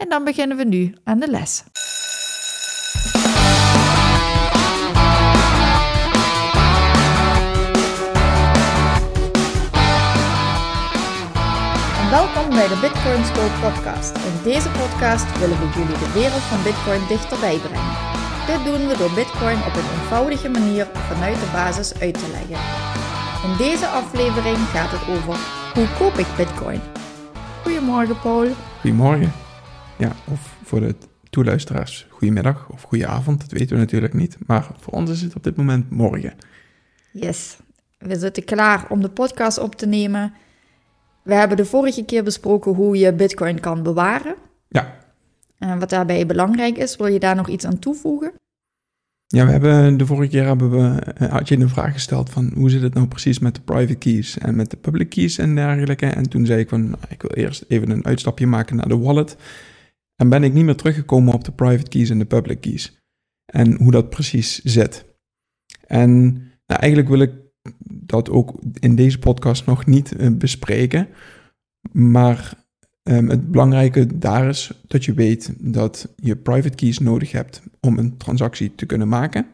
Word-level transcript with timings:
en 0.00 0.08
dan 0.08 0.24
beginnen 0.24 0.56
we 0.56 0.64
nu 0.64 0.94
aan 1.04 1.18
de 1.20 1.30
les. 1.30 1.64
En 12.00 12.10
welkom 12.10 12.48
bij 12.50 12.68
de 12.68 12.78
Bitcoin 12.80 13.24
School 13.24 13.70
podcast. 13.70 14.16
In 14.16 14.36
deze 14.42 14.68
podcast 14.68 15.38
willen 15.38 15.58
we 15.58 15.68
jullie 15.78 15.98
de 16.04 16.12
wereld 16.14 16.46
van 16.52 16.62
Bitcoin 16.62 17.02
dichterbij 17.08 17.58
brengen. 17.58 17.96
Dit 18.46 18.64
doen 18.64 18.88
we 18.88 18.96
door 18.96 19.14
Bitcoin 19.14 19.58
op 19.68 19.74
een 19.74 19.90
eenvoudige 19.96 20.48
manier 20.48 20.86
vanuit 21.10 21.40
de 21.40 21.50
basis 21.52 22.00
uit 22.00 22.14
te 22.14 22.28
leggen. 22.36 22.60
In 23.50 23.56
deze 23.56 23.86
aflevering 23.86 24.58
gaat 24.58 24.90
het 24.90 25.16
over 25.16 25.36
hoe 25.74 25.88
koop 25.98 26.14
ik 26.18 26.36
Bitcoin. 26.36 26.80
Goedemorgen 27.62 28.20
Paul. 28.20 28.48
Goedemorgen. 28.80 29.32
Ja, 30.00 30.12
of 30.32 30.56
voor 30.64 30.80
de 30.80 30.94
toeluisteraars, 31.30 32.06
goedemiddag 32.10 32.68
of 32.70 32.82
goede 32.82 33.06
avond, 33.06 33.40
dat 33.40 33.50
weten 33.50 33.74
we 33.74 33.82
natuurlijk 33.82 34.14
niet. 34.14 34.36
Maar 34.46 34.66
voor 34.78 34.92
ons 34.92 35.10
is 35.10 35.20
het 35.20 35.36
op 35.36 35.44
dit 35.44 35.56
moment 35.56 35.90
morgen. 35.90 36.32
Yes, 37.12 37.56
we 37.98 38.18
zitten 38.18 38.44
klaar 38.44 38.86
om 38.88 39.00
de 39.00 39.10
podcast 39.10 39.58
op 39.58 39.74
te 39.74 39.86
nemen. 39.86 40.32
We 41.22 41.34
hebben 41.34 41.56
de 41.56 41.64
vorige 41.64 42.04
keer 42.04 42.24
besproken 42.24 42.74
hoe 42.74 42.96
je 42.96 43.12
Bitcoin 43.12 43.60
kan 43.60 43.82
bewaren. 43.82 44.34
Ja. 44.68 44.96
En 45.58 45.78
wat 45.78 45.90
daarbij 45.90 46.26
belangrijk 46.26 46.76
is, 46.76 46.96
wil 46.96 47.06
je 47.06 47.18
daar 47.18 47.36
nog 47.36 47.48
iets 47.48 47.64
aan 47.64 47.78
toevoegen? 47.78 48.32
Ja, 49.26 49.46
we 49.46 49.50
hebben 49.50 49.96
de 49.96 50.06
vorige 50.06 50.30
keer 50.30 50.44
hebben 50.44 50.70
we, 50.70 51.00
eh, 51.00 51.30
had 51.30 51.48
je 51.48 51.56
een 51.56 51.68
vraag 51.68 51.92
gesteld 51.92 52.30
van 52.30 52.52
hoe 52.54 52.70
zit 52.70 52.82
het 52.82 52.94
nou 52.94 53.06
precies 53.06 53.38
met 53.38 53.54
de 53.54 53.60
private 53.60 53.94
keys 53.94 54.38
en 54.38 54.56
met 54.56 54.70
de 54.70 54.76
public 54.76 55.10
keys 55.10 55.38
en 55.38 55.54
dergelijke. 55.54 56.06
En 56.06 56.28
toen 56.28 56.46
zei 56.46 56.60
ik 56.60 56.68
van, 56.68 56.84
nou, 56.84 57.02
ik 57.08 57.22
wil 57.22 57.30
eerst 57.30 57.64
even 57.68 57.90
een 57.90 58.06
uitstapje 58.06 58.46
maken 58.46 58.76
naar 58.76 58.88
de 58.88 58.98
wallet. 58.98 59.36
En 60.20 60.28
ben 60.28 60.42
ik 60.42 60.52
niet 60.52 60.64
meer 60.64 60.76
teruggekomen 60.76 61.34
op 61.34 61.44
de 61.44 61.52
private 61.52 61.88
keys 61.88 62.10
en 62.10 62.18
de 62.18 62.24
public 62.24 62.60
keys. 62.60 63.02
En 63.52 63.76
hoe 63.76 63.90
dat 63.90 64.10
precies 64.10 64.58
zit. 64.58 65.04
En 65.86 66.32
nou, 66.66 66.80
eigenlijk 66.80 67.08
wil 67.08 67.20
ik 67.20 67.32
dat 67.92 68.30
ook 68.30 68.60
in 68.80 68.94
deze 68.94 69.18
podcast 69.18 69.66
nog 69.66 69.86
niet 69.86 70.12
uh, 70.20 70.30
bespreken. 70.32 71.08
Maar 71.92 72.64
um, 73.02 73.28
het 73.28 73.50
belangrijke 73.50 74.18
daar 74.18 74.48
is 74.48 74.82
dat 74.86 75.04
je 75.04 75.12
weet 75.12 75.54
dat 75.58 76.14
je 76.16 76.36
private 76.36 76.74
keys 76.74 76.98
nodig 76.98 77.32
hebt 77.32 77.62
om 77.80 77.98
een 77.98 78.16
transactie 78.16 78.74
te 78.74 78.86
kunnen 78.86 79.08
maken. 79.08 79.46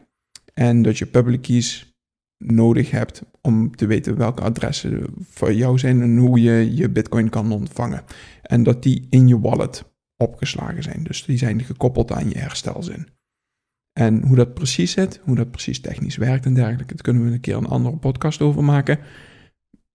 En 0.53 0.81
dat 0.81 0.97
je 0.97 1.05
public 1.05 1.41
keys 1.41 1.97
nodig 2.37 2.91
hebt 2.91 3.21
om 3.41 3.75
te 3.75 3.85
weten 3.85 4.17
welke 4.17 4.41
adressen 4.41 5.05
voor 5.21 5.53
jou 5.53 5.77
zijn 5.79 6.01
en 6.01 6.17
hoe 6.17 6.41
je 6.41 6.75
je 6.75 6.89
bitcoin 6.89 7.29
kan 7.29 7.51
ontvangen. 7.51 8.03
En 8.41 8.63
dat 8.63 8.83
die 8.83 9.07
in 9.09 9.27
je 9.27 9.39
wallet 9.39 9.83
opgeslagen 10.17 10.83
zijn. 10.83 11.03
Dus 11.03 11.25
die 11.25 11.37
zijn 11.37 11.63
gekoppeld 11.63 12.11
aan 12.11 12.29
je 12.29 12.37
herstelzin. 12.37 13.07
En 13.93 14.23
hoe 14.23 14.35
dat 14.35 14.53
precies 14.53 14.91
zit, 14.91 15.19
hoe 15.23 15.35
dat 15.35 15.51
precies 15.51 15.81
technisch 15.81 16.15
werkt 16.15 16.45
en 16.45 16.53
dergelijke, 16.53 16.93
dat 16.93 17.01
kunnen 17.01 17.25
we 17.25 17.31
een 17.31 17.39
keer 17.39 17.55
een 17.55 17.67
andere 17.67 17.97
podcast 17.97 18.41
over 18.41 18.63
maken. 18.63 18.99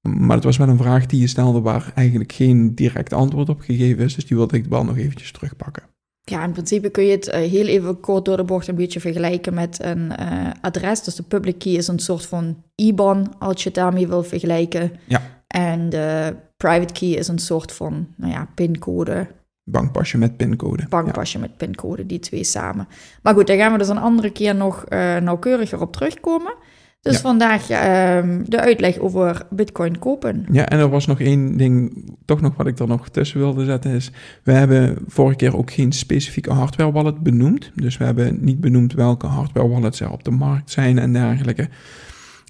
Maar 0.08 0.36
het 0.36 0.44
was 0.44 0.56
wel 0.56 0.68
een 0.68 0.76
vraag 0.76 1.06
die 1.06 1.20
je 1.20 1.26
stelde 1.26 1.60
waar 1.60 1.92
eigenlijk 1.94 2.32
geen 2.32 2.74
direct 2.74 3.12
antwoord 3.12 3.48
op 3.48 3.60
gegeven 3.60 4.04
is, 4.04 4.14
dus 4.14 4.26
die 4.26 4.36
wilde 4.36 4.56
ik 4.56 4.64
wel 4.64 4.84
nog 4.84 4.96
eventjes 4.96 5.32
terugpakken. 5.32 5.82
Ja, 6.24 6.44
in 6.44 6.52
principe 6.52 6.90
kun 6.90 7.04
je 7.04 7.10
het 7.10 7.28
uh, 7.28 7.34
heel 7.34 7.66
even 7.66 8.00
kort 8.00 8.24
door 8.24 8.36
de 8.36 8.44
bocht 8.44 8.68
een 8.68 8.74
beetje 8.74 9.00
vergelijken 9.00 9.54
met 9.54 9.84
een 9.84 10.12
uh, 10.20 10.50
adres. 10.60 11.02
Dus 11.02 11.14
de 11.14 11.22
public 11.22 11.58
key 11.58 11.72
is 11.72 11.88
een 11.88 11.98
soort 11.98 12.26
van 12.26 12.62
IBAN, 12.74 13.38
als 13.38 13.62
je 13.62 13.68
het 13.68 13.78
daarmee 13.78 14.08
wil 14.08 14.22
vergelijken. 14.22 14.92
Ja. 15.06 15.22
En 15.46 15.88
de 15.88 16.36
private 16.56 16.92
key 16.92 17.08
is 17.08 17.28
een 17.28 17.38
soort 17.38 17.72
van, 17.72 18.08
nou 18.16 18.32
ja, 18.32 18.48
pincode 18.54 19.26
Bankpasje 19.64 20.18
met 20.18 20.36
pincode. 20.36 20.86
Bankpasje 20.88 21.38
ja. 21.38 21.44
met 21.44 21.56
pincode, 21.56 22.06
die 22.06 22.18
twee 22.18 22.44
samen. 22.44 22.88
Maar 23.22 23.34
goed, 23.34 23.46
daar 23.46 23.56
gaan 23.56 23.72
we 23.72 23.78
dus 23.78 23.88
een 23.88 23.98
andere 23.98 24.30
keer 24.30 24.54
nog 24.54 24.84
uh, 24.88 25.16
nauwkeuriger 25.16 25.80
op 25.80 25.92
terugkomen. 25.92 26.54
Dus 27.00 27.14
Ja. 27.14 27.20
vandaag 27.20 27.62
uh, 27.62 28.38
de 28.44 28.60
uitleg 28.60 28.98
over 28.98 29.46
bitcoin 29.50 29.98
kopen. 29.98 30.46
Ja, 30.52 30.68
en 30.68 30.78
er 30.78 30.88
was 30.88 31.06
nog 31.06 31.20
één 31.20 31.56
ding, 31.56 32.04
toch 32.24 32.40
nog 32.40 32.56
wat 32.56 32.66
ik 32.66 32.78
er 32.78 32.86
nog 32.86 33.08
tussen 33.08 33.38
wilde 33.38 33.64
zetten, 33.64 33.90
is 33.90 34.10
we 34.42 34.52
hebben 34.52 34.98
vorige 35.06 35.36
keer 35.36 35.56
ook 35.56 35.70
geen 35.70 35.92
specifieke 35.92 36.52
hardware 36.52 36.92
wallet 36.92 37.22
benoemd. 37.22 37.70
Dus 37.74 37.96
we 37.96 38.04
hebben 38.04 38.38
niet 38.40 38.60
benoemd 38.60 38.92
welke 38.92 39.26
hardware 39.26 39.68
wallets 39.68 40.00
er 40.00 40.10
op 40.10 40.24
de 40.24 40.30
markt 40.30 40.70
zijn 40.70 40.98
en 40.98 41.12
dergelijke. 41.12 41.68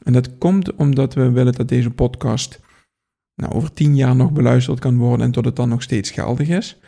En 0.03 0.12
dat 0.12 0.39
komt 0.39 0.75
omdat 0.75 1.15
we 1.15 1.31
willen 1.31 1.53
dat 1.53 1.69
deze 1.69 1.91
podcast 1.91 2.61
nou, 3.34 3.53
over 3.53 3.72
tien 3.72 3.97
jaar 3.97 4.17
nog 4.17 4.33
beluisterd 4.33 4.78
kan 4.78 4.97
worden 4.97 5.27
en 5.27 5.33
tot 5.33 5.45
het 5.45 5.56
dan 5.56 5.69
nog 5.69 5.83
steeds 5.83 6.11
geldig 6.11 6.49
is. 6.49 6.81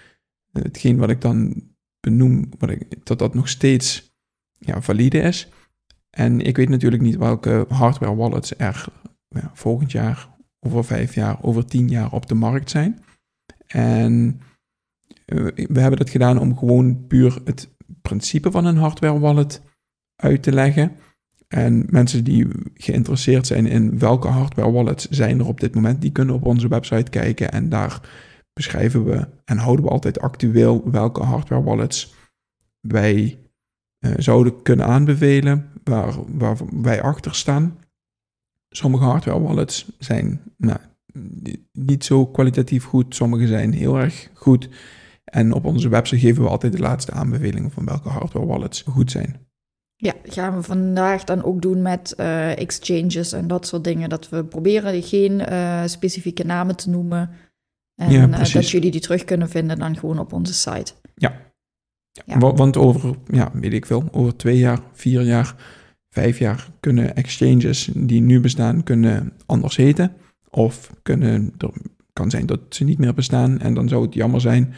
Hetgeen 0.63 0.97
wat 0.97 1.11
ik 1.11 1.21
dan 1.21 1.63
benoem, 2.01 2.49
wat 2.59 2.71
ik, 2.71 3.07
dat 3.07 3.19
dat 3.19 3.35
nog 3.35 3.49
steeds 3.49 4.15
ja, 4.59 4.83
valide 4.83 5.19
is. 5.19 5.49
En 6.11 6.41
ik 6.41 6.57
weet 6.57 6.69
natuurlijk 6.69 7.03
niet 7.03 7.17
welke 7.17 7.67
hardware 7.69 8.15
wallets 8.15 8.57
er 8.57 8.85
ja, 9.29 9.51
volgend 9.55 9.93
jaar, 9.93 10.29
over 10.61 10.85
vijf 10.85 11.15
jaar, 11.15 11.43
over 11.43 11.67
tien 11.67 11.89
jaar 11.89 12.13
op 12.13 12.27
de 12.27 12.35
markt 12.35 12.71
zijn. 12.71 13.05
En 13.67 14.41
uh, 15.27 15.47
we 15.55 15.81
hebben 15.81 15.99
dat 15.99 16.11
gedaan 16.11 16.39
om 16.39 16.59
gewoon 16.59 17.07
puur 17.07 17.41
het 17.45 17.69
principe 18.03 18.51
van 18.51 18.65
een 18.65 18.77
hardware 18.77 19.19
wallet 19.19 19.63
uit 20.17 20.43
te 20.43 20.53
leggen. 20.53 20.93
En 21.49 21.87
mensen 21.89 22.25
die 22.25 22.49
geïnteresseerd 22.75 23.47
zijn 23.47 23.67
in 23.67 23.99
welke 23.99 24.29
hardware 24.29 24.71
wallets 24.71 25.09
zijn 25.09 25.39
er 25.39 25.47
op 25.47 25.61
dit 25.61 25.75
moment, 25.75 26.01
die 26.01 26.13
kunnen 26.13 26.35
op 26.35 26.45
onze 26.45 26.69
website 26.69 27.11
kijken 27.11 27.53
en 27.53 27.69
daar 27.69 28.01
beschrijven 28.55 29.05
we 29.05 29.29
en 29.45 29.59
houden 29.59 29.85
we 29.85 29.91
altijd 29.91 30.21
actueel 30.21 30.91
welke 30.91 31.23
hardware 31.23 31.63
wallets 31.63 32.15
wij 32.81 33.39
uh, 34.01 34.13
zouden 34.17 34.63
kunnen 34.63 34.87
aanbevelen, 34.87 35.71
waar, 35.85 36.15
waar 36.27 36.57
wij 36.83 37.03
achter 37.03 37.35
staan. 37.35 37.79
Sommige 38.69 39.05
hardware 39.05 39.41
wallets 39.41 39.93
zijn 39.99 40.41
nou, 40.57 40.79
niet 41.73 42.05
zo 42.05 42.27
kwalitatief 42.27 42.85
goed, 42.85 43.15
sommige 43.15 43.47
zijn 43.47 43.73
heel 43.73 43.99
erg 43.99 44.31
goed. 44.35 44.69
En 45.25 45.53
op 45.53 45.65
onze 45.65 45.89
website 45.89 46.21
geven 46.21 46.43
we 46.43 46.49
altijd 46.49 46.73
de 46.73 46.79
laatste 46.79 47.13
aanbevelingen 47.13 47.71
van 47.71 47.85
welke 47.85 48.09
hardware 48.09 48.47
wallets 48.47 48.83
goed 48.83 49.11
zijn. 49.11 49.47
Ja, 49.97 50.13
gaan 50.23 50.55
we 50.55 50.63
vandaag 50.63 51.25
dan 51.25 51.43
ook 51.43 51.63
doen 51.63 51.83
met 51.83 52.15
uh, 52.17 52.59
exchanges 52.59 53.33
en 53.33 53.47
dat 53.47 53.67
soort 53.67 53.85
dingen. 53.85 54.09
Dat 54.09 54.29
we 54.29 54.45
proberen 54.45 55.03
geen 55.03 55.33
uh, 55.33 55.83
specifieke 55.87 56.45
namen 56.45 56.77
te 56.77 56.91
noemen. 56.91 57.31
En 57.95 58.11
Ja, 58.13 58.27
uh, 58.29 58.35
precies. 58.35 58.53
dat 58.55 58.71
jullie 58.71 58.91
die 58.91 59.01
terug 59.01 59.25
kunnen 59.25 59.49
vinden 59.49 59.79
dan 59.79 59.97
gewoon 59.97 60.19
op 60.19 60.33
onze 60.33 60.55
site. 60.55 60.93
Ja. 61.15 61.41
Ja. 62.27 62.39
Wa- 62.39 62.55
Want 62.55 62.77
over, 62.77 63.15
ja, 63.31 63.51
weet 63.55 63.73
ik 63.73 63.87
veel, 63.87 64.09
over 64.13 64.37
twee 64.37 64.59
jaar, 64.59 64.79
vier 64.93 65.23
jaar, 65.23 65.55
vijf 66.11 66.39
jaar 66.39 66.69
kunnen 66.81 67.17
exchanges 67.17 67.91
die 67.95 68.21
nu 68.21 68.41
bestaan, 68.41 68.83
kunnen 68.83 69.33
anders 69.47 69.77
heten. 69.77 70.13
Of 70.51 70.91
kunnen, 71.03 71.53
er 71.59 71.71
kan 72.13 72.31
zijn 72.31 72.47
dat 72.47 72.61
ze 72.69 72.85
niet 72.85 72.99
meer 72.99 73.15
bestaan. 73.15 73.61
En 73.61 73.75
dan 73.75 73.89
zou 73.89 74.03
het 74.05 74.15
jammer 74.15 74.41
zijn 74.41 74.75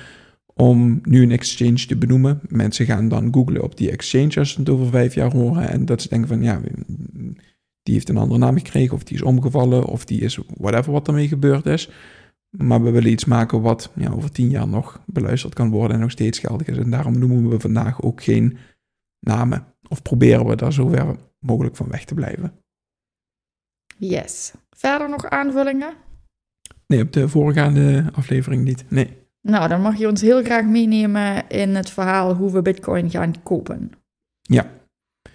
om 0.54 1.00
nu 1.02 1.22
een 1.22 1.30
exchange 1.30 1.86
te 1.86 1.96
benoemen. 1.96 2.40
Mensen 2.48 2.86
gaan 2.86 3.08
dan 3.08 3.34
googlen 3.34 3.62
op 3.62 3.76
die 3.76 3.90
exchange 3.90 4.38
als 4.38 4.50
ze 4.50 4.58
het 4.60 4.68
over 4.68 4.86
vijf 4.90 5.14
jaar 5.14 5.32
horen. 5.32 5.68
En 5.68 5.84
dat 5.84 6.02
ze 6.02 6.08
denken 6.08 6.28
van, 6.28 6.42
ja, 6.42 6.60
die 7.82 7.94
heeft 7.94 8.08
een 8.08 8.16
andere 8.16 8.38
naam 8.40 8.56
gekregen. 8.56 8.94
Of 8.94 9.02
die 9.04 9.16
is 9.16 9.22
omgevallen. 9.22 9.84
Of 9.84 10.04
die 10.04 10.20
is 10.20 10.38
whatever 10.58 10.92
wat 10.92 11.06
ermee 11.08 11.28
gebeurd 11.28 11.66
is. 11.66 11.90
Maar 12.50 12.82
we 12.82 12.90
willen 12.90 13.10
iets 13.10 13.24
maken 13.24 13.60
wat 13.60 13.90
ja, 13.94 14.10
over 14.10 14.30
tien 14.30 14.48
jaar 14.50 14.68
nog 14.68 15.00
beluisterd 15.06 15.54
kan 15.54 15.70
worden 15.70 15.96
en 15.96 16.02
nog 16.02 16.10
steeds 16.10 16.38
geldig 16.38 16.66
is. 16.66 16.76
En 16.76 16.90
daarom 16.90 17.18
noemen 17.18 17.48
we 17.48 17.60
vandaag 17.60 18.02
ook 18.02 18.22
geen 18.22 18.58
namen. 19.20 19.74
Of 19.88 20.02
proberen 20.02 20.46
we 20.46 20.56
daar 20.56 20.72
zo 20.72 20.88
ver 20.88 21.16
mogelijk 21.38 21.76
van 21.76 21.88
weg 21.88 22.04
te 22.04 22.14
blijven. 22.14 22.52
Yes. 23.98 24.52
Verder 24.70 25.08
nog 25.08 25.24
aanvullingen? 25.24 25.94
Nee, 26.86 27.02
op 27.02 27.12
de 27.12 27.28
voorgaande 27.28 28.10
aflevering 28.12 28.64
niet. 28.64 28.90
Nee. 28.90 29.16
Nou, 29.40 29.68
dan 29.68 29.80
mag 29.80 29.96
je 29.96 30.08
ons 30.08 30.20
heel 30.20 30.44
graag 30.44 30.64
meenemen 30.64 31.48
in 31.48 31.74
het 31.74 31.90
verhaal 31.90 32.34
hoe 32.34 32.52
we 32.52 32.62
bitcoin 32.62 33.10
gaan 33.10 33.42
kopen. 33.42 33.92
Ja. 34.40 34.70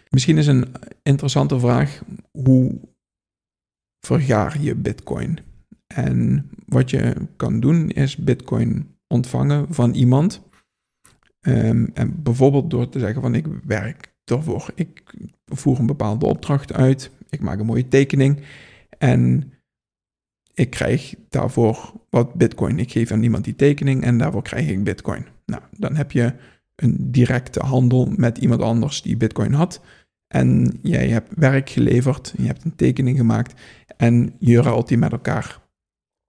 Misschien 0.09 0.37
is 0.37 0.47
een 0.47 0.73
interessante 1.03 1.59
vraag, 1.59 2.01
hoe 2.31 2.79
vergaar 4.05 4.61
je 4.61 4.75
bitcoin? 4.75 5.39
En 5.95 6.49
wat 6.65 6.89
je 6.89 7.15
kan 7.35 7.59
doen 7.59 7.89
is 7.89 8.17
bitcoin 8.17 8.95
ontvangen 9.07 9.73
van 9.73 9.93
iemand. 9.93 10.41
Ehm, 11.39 11.85
en 11.93 12.23
bijvoorbeeld 12.23 12.69
door 12.69 12.89
te 12.89 12.99
zeggen 12.99 13.21
van 13.21 13.35
ik 13.35 13.45
werk 13.63 14.13
ervoor. 14.25 14.71
Ik 14.75 15.13
voer 15.45 15.79
een 15.79 15.85
bepaalde 15.85 16.25
opdracht 16.25 16.73
uit. 16.73 17.11
Ik 17.29 17.41
maak 17.41 17.59
een 17.59 17.65
mooie 17.65 17.88
tekening. 17.88 18.41
En 18.97 19.53
ik 20.53 20.69
krijg 20.69 21.15
daarvoor 21.29 21.94
wat 22.09 22.33
bitcoin. 22.33 22.79
Ik 22.79 22.91
geef 22.91 23.11
aan 23.11 23.23
iemand 23.23 23.44
die 23.44 23.55
tekening 23.55 24.03
en 24.03 24.17
daarvoor 24.17 24.44
krijg 24.44 24.69
ik 24.69 24.83
bitcoin. 24.83 25.25
Nou, 25.45 25.61
dan 25.77 25.95
heb 25.95 26.11
je 26.11 26.33
een 26.75 27.11
directe 27.11 27.59
handel 27.59 28.13
met 28.15 28.37
iemand 28.37 28.61
anders 28.61 29.01
die 29.01 29.17
bitcoin 29.17 29.53
had. 29.53 29.81
En 30.27 30.79
jij 30.81 31.07
hebt 31.07 31.33
werk 31.35 31.69
geleverd, 31.69 32.33
je 32.37 32.45
hebt 32.45 32.63
een 32.63 32.75
tekening 32.75 33.17
gemaakt 33.17 33.61
en 33.97 34.33
je 34.39 34.61
ruilt 34.61 34.87
die 34.87 34.97
met 34.97 35.11
elkaar 35.11 35.60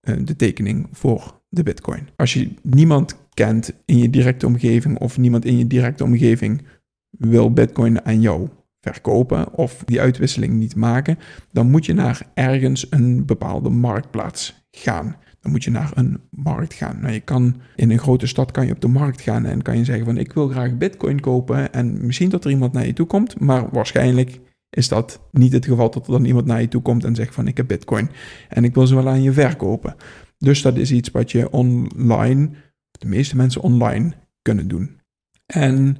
de 0.03 0.37
tekening 0.37 0.89
voor 0.93 1.41
de 1.49 1.63
bitcoin. 1.63 2.09
Als 2.17 2.33
je 2.33 2.55
niemand 2.63 3.17
kent 3.35 3.73
in 3.85 3.99
je 3.99 4.11
directe 4.11 4.47
omgeving 4.47 4.99
of 4.99 5.19
niemand 5.19 5.45
in 5.45 5.59
je 5.59 5.67
directe 5.67 6.05
omgeving 6.05 6.63
wil 7.11 7.53
bitcoin 7.53 8.05
aan 8.05 8.21
jou 8.21 8.49
verkopen 8.81 9.55
of 9.55 9.83
die 9.85 10.01
uitwisseling 10.01 10.53
niet 10.55 10.77
maken, 10.77 11.19
dan 11.53 11.71
moet 11.71 11.87
je 11.87 11.93
naar 11.93 12.27
ergens 12.35 12.87
een 12.91 13.27
bepaalde 13.27 13.71
marktplaats 13.71 14.67
gaan. 14.71 15.17
Dan 15.41 15.51
moet 15.53 15.65
je 15.65 15.71
naar 15.71 15.91
een 15.95 16.21
markt 16.31 16.75
gaan. 16.75 16.99
Nou, 17.01 17.13
je 17.13 17.21
kan 17.21 17.61
in 17.77 17.91
een 17.91 17.99
grote 17.99 18.27
stad 18.27 18.51
kan 18.51 18.67
je 18.67 18.73
op 18.73 18.81
de 18.81 18.89
markt 18.89 19.21
gaan 19.21 19.45
en 19.45 19.63
kan 19.63 19.79
je 19.79 19.85
zeggen 19.85 20.05
van 20.05 20.19
ik 20.19 20.33
wil 20.33 20.49
graag 20.49 20.77
bitcoin 20.77 21.21
kopen 21.21 21.73
en 21.73 22.07
misschien 22.07 22.29
dat 22.29 22.45
er 22.45 22.51
iemand 22.51 22.73
naar 22.73 22.87
je 22.87 22.93
toe 22.93 23.07
komt, 23.07 23.41
maar 23.41 23.69
waarschijnlijk 23.71 24.41
is 24.77 24.89
dat 24.89 25.21
niet 25.31 25.53
het 25.53 25.65
geval 25.65 25.91
dat 25.91 26.07
er 26.07 26.13
dan 26.13 26.25
iemand 26.25 26.47
naar 26.47 26.61
je 26.61 26.69
toe 26.69 26.83
komt 26.83 27.05
en 27.05 27.15
zegt 27.15 27.35
van 27.35 27.47
ik 27.47 27.57
heb 27.57 27.67
bitcoin 27.67 28.11
en 28.49 28.65
ik 28.65 28.75
wil 28.75 28.87
ze 28.87 28.95
wel 28.95 29.09
aan 29.09 29.23
je 29.23 29.33
verkopen. 29.33 29.97
Dus 30.39 30.63
dat 30.63 30.77
is 30.77 30.93
iets 30.93 31.11
wat 31.11 31.31
je 31.31 31.51
online, 31.51 32.51
de 32.91 33.07
meeste 33.07 33.37
mensen 33.37 33.61
online 33.61 34.13
kunnen 34.43 34.69
doen. 34.69 35.01
En 35.47 35.97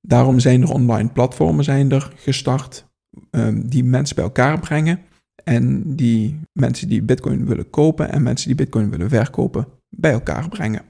daarom 0.00 0.38
zijn 0.38 0.62
er 0.62 0.72
online 0.72 1.08
platformen 1.08 1.64
zijn 1.64 1.90
er 1.90 2.12
gestart 2.16 2.86
um, 3.30 3.68
die 3.68 3.84
mensen 3.84 4.14
bij 4.16 4.24
elkaar 4.24 4.60
brengen 4.60 5.00
en 5.44 5.96
die 5.96 6.40
mensen 6.52 6.88
die 6.88 7.02
bitcoin 7.02 7.46
willen 7.46 7.70
kopen 7.70 8.10
en 8.10 8.22
mensen 8.22 8.46
die 8.46 8.56
bitcoin 8.56 8.90
willen 8.90 9.08
verkopen 9.08 9.66
bij 9.88 10.12
elkaar 10.12 10.48
brengen. 10.48 10.82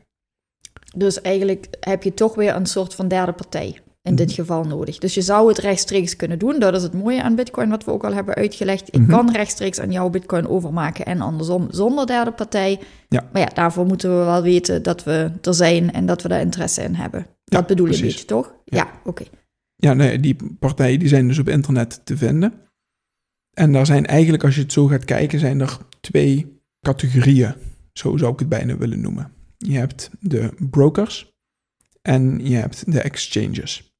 Dus 0.96 1.20
eigenlijk 1.20 1.66
heb 1.80 2.02
je 2.02 2.14
toch 2.14 2.34
weer 2.34 2.54
een 2.54 2.66
soort 2.66 2.94
van 2.94 3.08
derde 3.08 3.32
partij 3.32 3.81
in 4.02 4.14
dit 4.14 4.26
mhm. 4.26 4.36
geval 4.36 4.64
nodig. 4.64 4.98
Dus 4.98 5.14
je 5.14 5.22
zou 5.22 5.48
het 5.48 5.58
rechtstreeks 5.58 6.16
kunnen 6.16 6.38
doen. 6.38 6.58
Dat 6.58 6.74
is 6.74 6.82
het 6.82 6.92
mooie 6.92 7.22
aan 7.22 7.34
Bitcoin, 7.34 7.68
wat 7.68 7.84
we 7.84 7.90
ook 7.90 8.04
al 8.04 8.14
hebben 8.14 8.34
uitgelegd. 8.34 8.88
Ik 8.88 9.00
mhm. 9.00 9.10
kan 9.10 9.32
rechtstreeks 9.32 9.80
aan 9.80 9.92
jouw 9.92 10.10
Bitcoin 10.10 10.48
overmaken 10.48 11.04
en 11.04 11.20
andersom 11.20 11.66
zonder 11.70 12.06
derde 12.06 12.32
partij. 12.32 12.80
Ja. 13.08 13.28
Maar 13.32 13.42
ja, 13.42 13.50
daarvoor 13.54 13.86
moeten 13.86 14.18
we 14.18 14.24
wel 14.24 14.42
weten 14.42 14.82
dat 14.82 15.04
we 15.04 15.30
er 15.42 15.54
zijn 15.54 15.92
en 15.92 16.06
dat 16.06 16.22
we 16.22 16.28
daar 16.28 16.40
interesse 16.40 16.82
in 16.82 16.94
hebben. 16.94 17.26
Dat 17.44 17.66
bedoel 17.66 17.86
je 17.86 18.02
niet, 18.02 18.26
toch? 18.26 18.54
Ja, 18.64 18.90
oké. 19.04 19.24
Ja, 19.76 19.92
nee, 19.92 20.20
die 20.20 20.36
partijen 20.58 20.98
die 20.98 21.08
zijn 21.08 21.28
dus 21.28 21.38
op 21.38 21.48
internet 21.48 22.00
te 22.04 22.16
vinden. 22.16 22.52
En 23.52 23.72
daar 23.72 23.86
zijn 23.86 24.06
eigenlijk, 24.06 24.44
als 24.44 24.54
je 24.54 24.60
het 24.60 24.72
zo 24.72 24.86
gaat 24.86 25.04
kijken, 25.04 25.38
zijn 25.38 25.60
er 25.60 25.78
twee 26.00 26.60
categorieën. 26.80 27.54
Zo 27.92 28.16
zou 28.16 28.32
ik 28.32 28.38
het 28.38 28.48
bijna 28.48 28.76
willen 28.76 29.00
noemen. 29.00 29.32
Je 29.58 29.78
hebt 29.78 30.10
de 30.20 30.50
brokers 30.70 31.32
en 32.02 32.46
je 32.46 32.56
hebt 32.56 32.92
de 32.92 33.00
exchanges. 33.00 33.91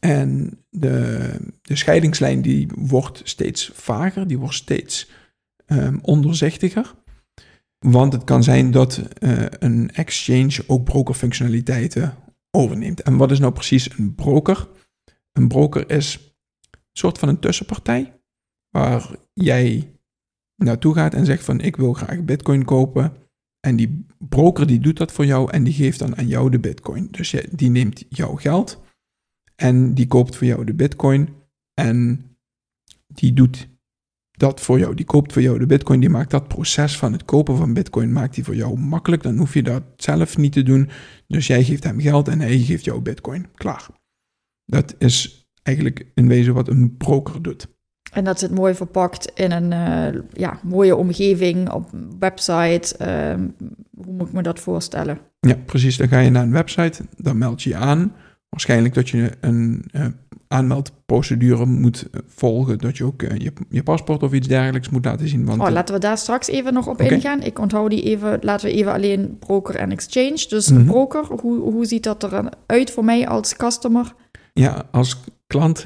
En 0.00 0.58
de, 0.70 1.30
de 1.62 1.76
scheidingslijn 1.76 2.42
die 2.42 2.68
wordt 2.76 3.20
steeds 3.24 3.70
vager, 3.74 4.26
die 4.26 4.38
wordt 4.38 4.54
steeds 4.54 5.10
um, 5.66 5.98
onderzichtiger. 6.02 6.94
Want 7.78 8.12
het 8.12 8.24
kan 8.24 8.42
zijn 8.42 8.70
dat 8.70 9.02
uh, 9.18 9.44
een 9.58 9.90
exchange 9.90 10.64
ook 10.66 10.84
brokerfunctionaliteiten 10.84 12.14
overneemt. 12.50 13.02
En 13.02 13.16
wat 13.16 13.30
is 13.30 13.38
nou 13.38 13.52
precies 13.52 13.98
een 13.98 14.14
broker? 14.14 14.68
Een 15.32 15.48
broker 15.48 15.90
is 15.90 16.34
een 16.70 16.78
soort 16.92 17.18
van 17.18 17.28
een 17.28 17.38
tussenpartij 17.38 18.20
waar 18.70 19.10
jij 19.32 19.90
naartoe 20.56 20.94
gaat 20.94 21.14
en 21.14 21.26
zegt 21.26 21.44
van 21.44 21.60
ik 21.60 21.76
wil 21.76 21.92
graag 21.92 22.24
bitcoin 22.24 22.64
kopen. 22.64 23.12
En 23.60 23.76
die 23.76 24.06
broker 24.18 24.66
die 24.66 24.78
doet 24.78 24.96
dat 24.96 25.12
voor 25.12 25.26
jou 25.26 25.50
en 25.50 25.64
die 25.64 25.74
geeft 25.74 25.98
dan 25.98 26.16
aan 26.16 26.26
jou 26.26 26.50
de 26.50 26.58
bitcoin. 26.58 27.08
Dus 27.10 27.34
die 27.50 27.70
neemt 27.70 28.04
jouw 28.08 28.34
geld 28.34 28.84
en 29.56 29.94
die 29.94 30.06
koopt 30.06 30.36
voor 30.36 30.46
jou 30.46 30.64
de 30.64 30.74
bitcoin 30.74 31.28
en 31.74 32.24
die 33.06 33.32
doet 33.32 33.68
dat 34.36 34.60
voor 34.60 34.78
jou. 34.78 34.94
Die 34.94 35.04
koopt 35.04 35.32
voor 35.32 35.42
jou 35.42 35.58
de 35.58 35.66
bitcoin, 35.66 36.00
die 36.00 36.08
maakt 36.08 36.30
dat 36.30 36.48
proces 36.48 36.98
van 36.98 37.12
het 37.12 37.24
kopen 37.24 37.56
van 37.56 37.72
bitcoin, 37.72 38.12
maakt 38.12 38.34
die 38.34 38.44
voor 38.44 38.56
jou 38.56 38.78
makkelijk. 38.78 39.22
Dan 39.22 39.36
hoef 39.36 39.54
je 39.54 39.62
dat 39.62 39.82
zelf 39.96 40.36
niet 40.36 40.52
te 40.52 40.62
doen. 40.62 40.88
Dus 41.26 41.46
jij 41.46 41.64
geeft 41.64 41.84
hem 41.84 42.00
geld 42.00 42.28
en 42.28 42.40
hij 42.40 42.58
geeft 42.58 42.84
jou 42.84 43.00
bitcoin. 43.00 43.46
Klaar. 43.54 43.86
Dat 44.64 44.94
is 44.98 45.46
eigenlijk 45.62 46.06
in 46.14 46.28
wezen 46.28 46.54
wat 46.54 46.68
een 46.68 46.96
broker 46.96 47.42
doet. 47.42 47.74
En 48.12 48.24
dat 48.24 48.38
zit 48.38 48.50
mooi 48.50 48.74
verpakt 48.74 49.32
in 49.34 49.52
een 49.52 49.72
uh, 49.72 50.20
ja, 50.32 50.60
mooie 50.62 50.96
omgeving, 50.96 51.70
op 51.70 51.90
website. 52.18 52.96
Uh, 53.00 53.46
hoe 54.04 54.12
moet 54.12 54.26
ik 54.26 54.32
me 54.32 54.42
dat 54.42 54.60
voorstellen? 54.60 55.18
Ja, 55.40 55.54
precies. 55.66 55.96
Dan 55.96 56.08
ga 56.08 56.18
je 56.18 56.30
naar 56.30 56.42
een 56.42 56.52
website, 56.52 57.04
dan 57.16 57.38
meld 57.38 57.62
je 57.62 57.70
je 57.70 57.76
aan. 57.76 58.12
Waarschijnlijk 58.56 58.94
dat 58.94 59.08
je 59.08 59.30
een 59.40 59.84
uh, 59.92 60.06
aanmeldprocedure 60.48 61.66
moet 61.66 62.08
eh, 62.10 62.20
volgen. 62.26 62.78
Dat 62.78 62.96
je 62.96 63.04
ook 63.04 63.22
uh, 63.22 63.36
je, 63.38 63.52
je, 63.68 63.82
paspoort 63.82 64.22
of 64.22 64.32
iets 64.32 64.48
dergelijks 64.48 64.88
moet 64.88 65.04
laten 65.04 65.28
zien. 65.28 65.44
Want, 65.44 65.60
oh, 65.60 65.70
laten 65.70 65.94
we 65.94 66.00
daar 66.00 66.18
straks 66.18 66.48
even 66.48 66.72
nog 66.72 66.86
op 66.86 67.00
ingaan. 67.00 67.42
Ik 67.42 67.58
onthoud 67.58 67.90
die 67.90 68.02
even. 68.02 68.38
Laten 68.42 68.66
we 68.66 68.72
even 68.72 68.92
alleen 68.92 69.36
broker 69.38 69.74
en 69.74 69.90
exchange. 69.90 70.46
Dus 70.48 70.70
mm 70.70 70.84
broker, 70.84 71.24
hoe, 71.40 71.58
hoe 71.58 71.84
ziet 71.84 72.02
dat 72.02 72.22
eruit 72.22 72.90
voor 72.90 73.04
mij 73.04 73.28
als 73.28 73.56
customer? 73.56 74.14
Ja, 74.52 74.88
als 74.90 75.20
klant 75.46 75.84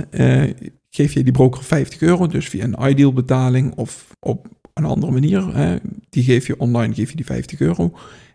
geef 0.91 1.13
je 1.13 1.23
die 1.23 1.33
broker 1.33 1.63
50 1.65 2.01
euro. 2.01 2.27
Dus 2.27 2.49
via 2.49 2.65
een 2.65 2.91
ideal 2.91 3.13
betaling 3.13 3.75
of 3.77 4.07
op 4.21 4.47
een 4.75 4.85
andere 4.85 5.13
manier. 5.13 5.57
Hè, 5.57 5.77
die 6.11 6.23
geef 6.23 6.47
je 6.47 6.59
online, 6.59 6.95
geef 6.95 7.11
je 7.11 7.17
die 7.17 7.25
50 7.25 7.61
euro. 7.61 7.93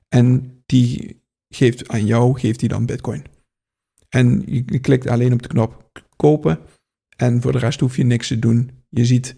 En 0.10 0.54
die 0.66 1.22
geeft 1.50 1.88
aan 1.88 2.06
jou, 2.06 2.40
geeft 2.40 2.60
die 2.60 2.70
dan 2.70 2.86
bitcoin. 2.86 3.34
En 4.16 4.44
je 4.46 4.80
klikt 4.80 5.08
alleen 5.08 5.34
op 5.34 5.42
de 5.42 5.48
knop 5.48 5.92
kopen. 6.16 6.60
En 7.18 7.42
voor 7.42 7.52
de 7.52 7.58
rest 7.58 7.80
hoef 7.80 7.96
je 7.96 8.04
niks 8.04 8.28
te 8.28 8.40
doen. 8.40 8.72
Je 8.90 9.06
ziet 9.06 9.36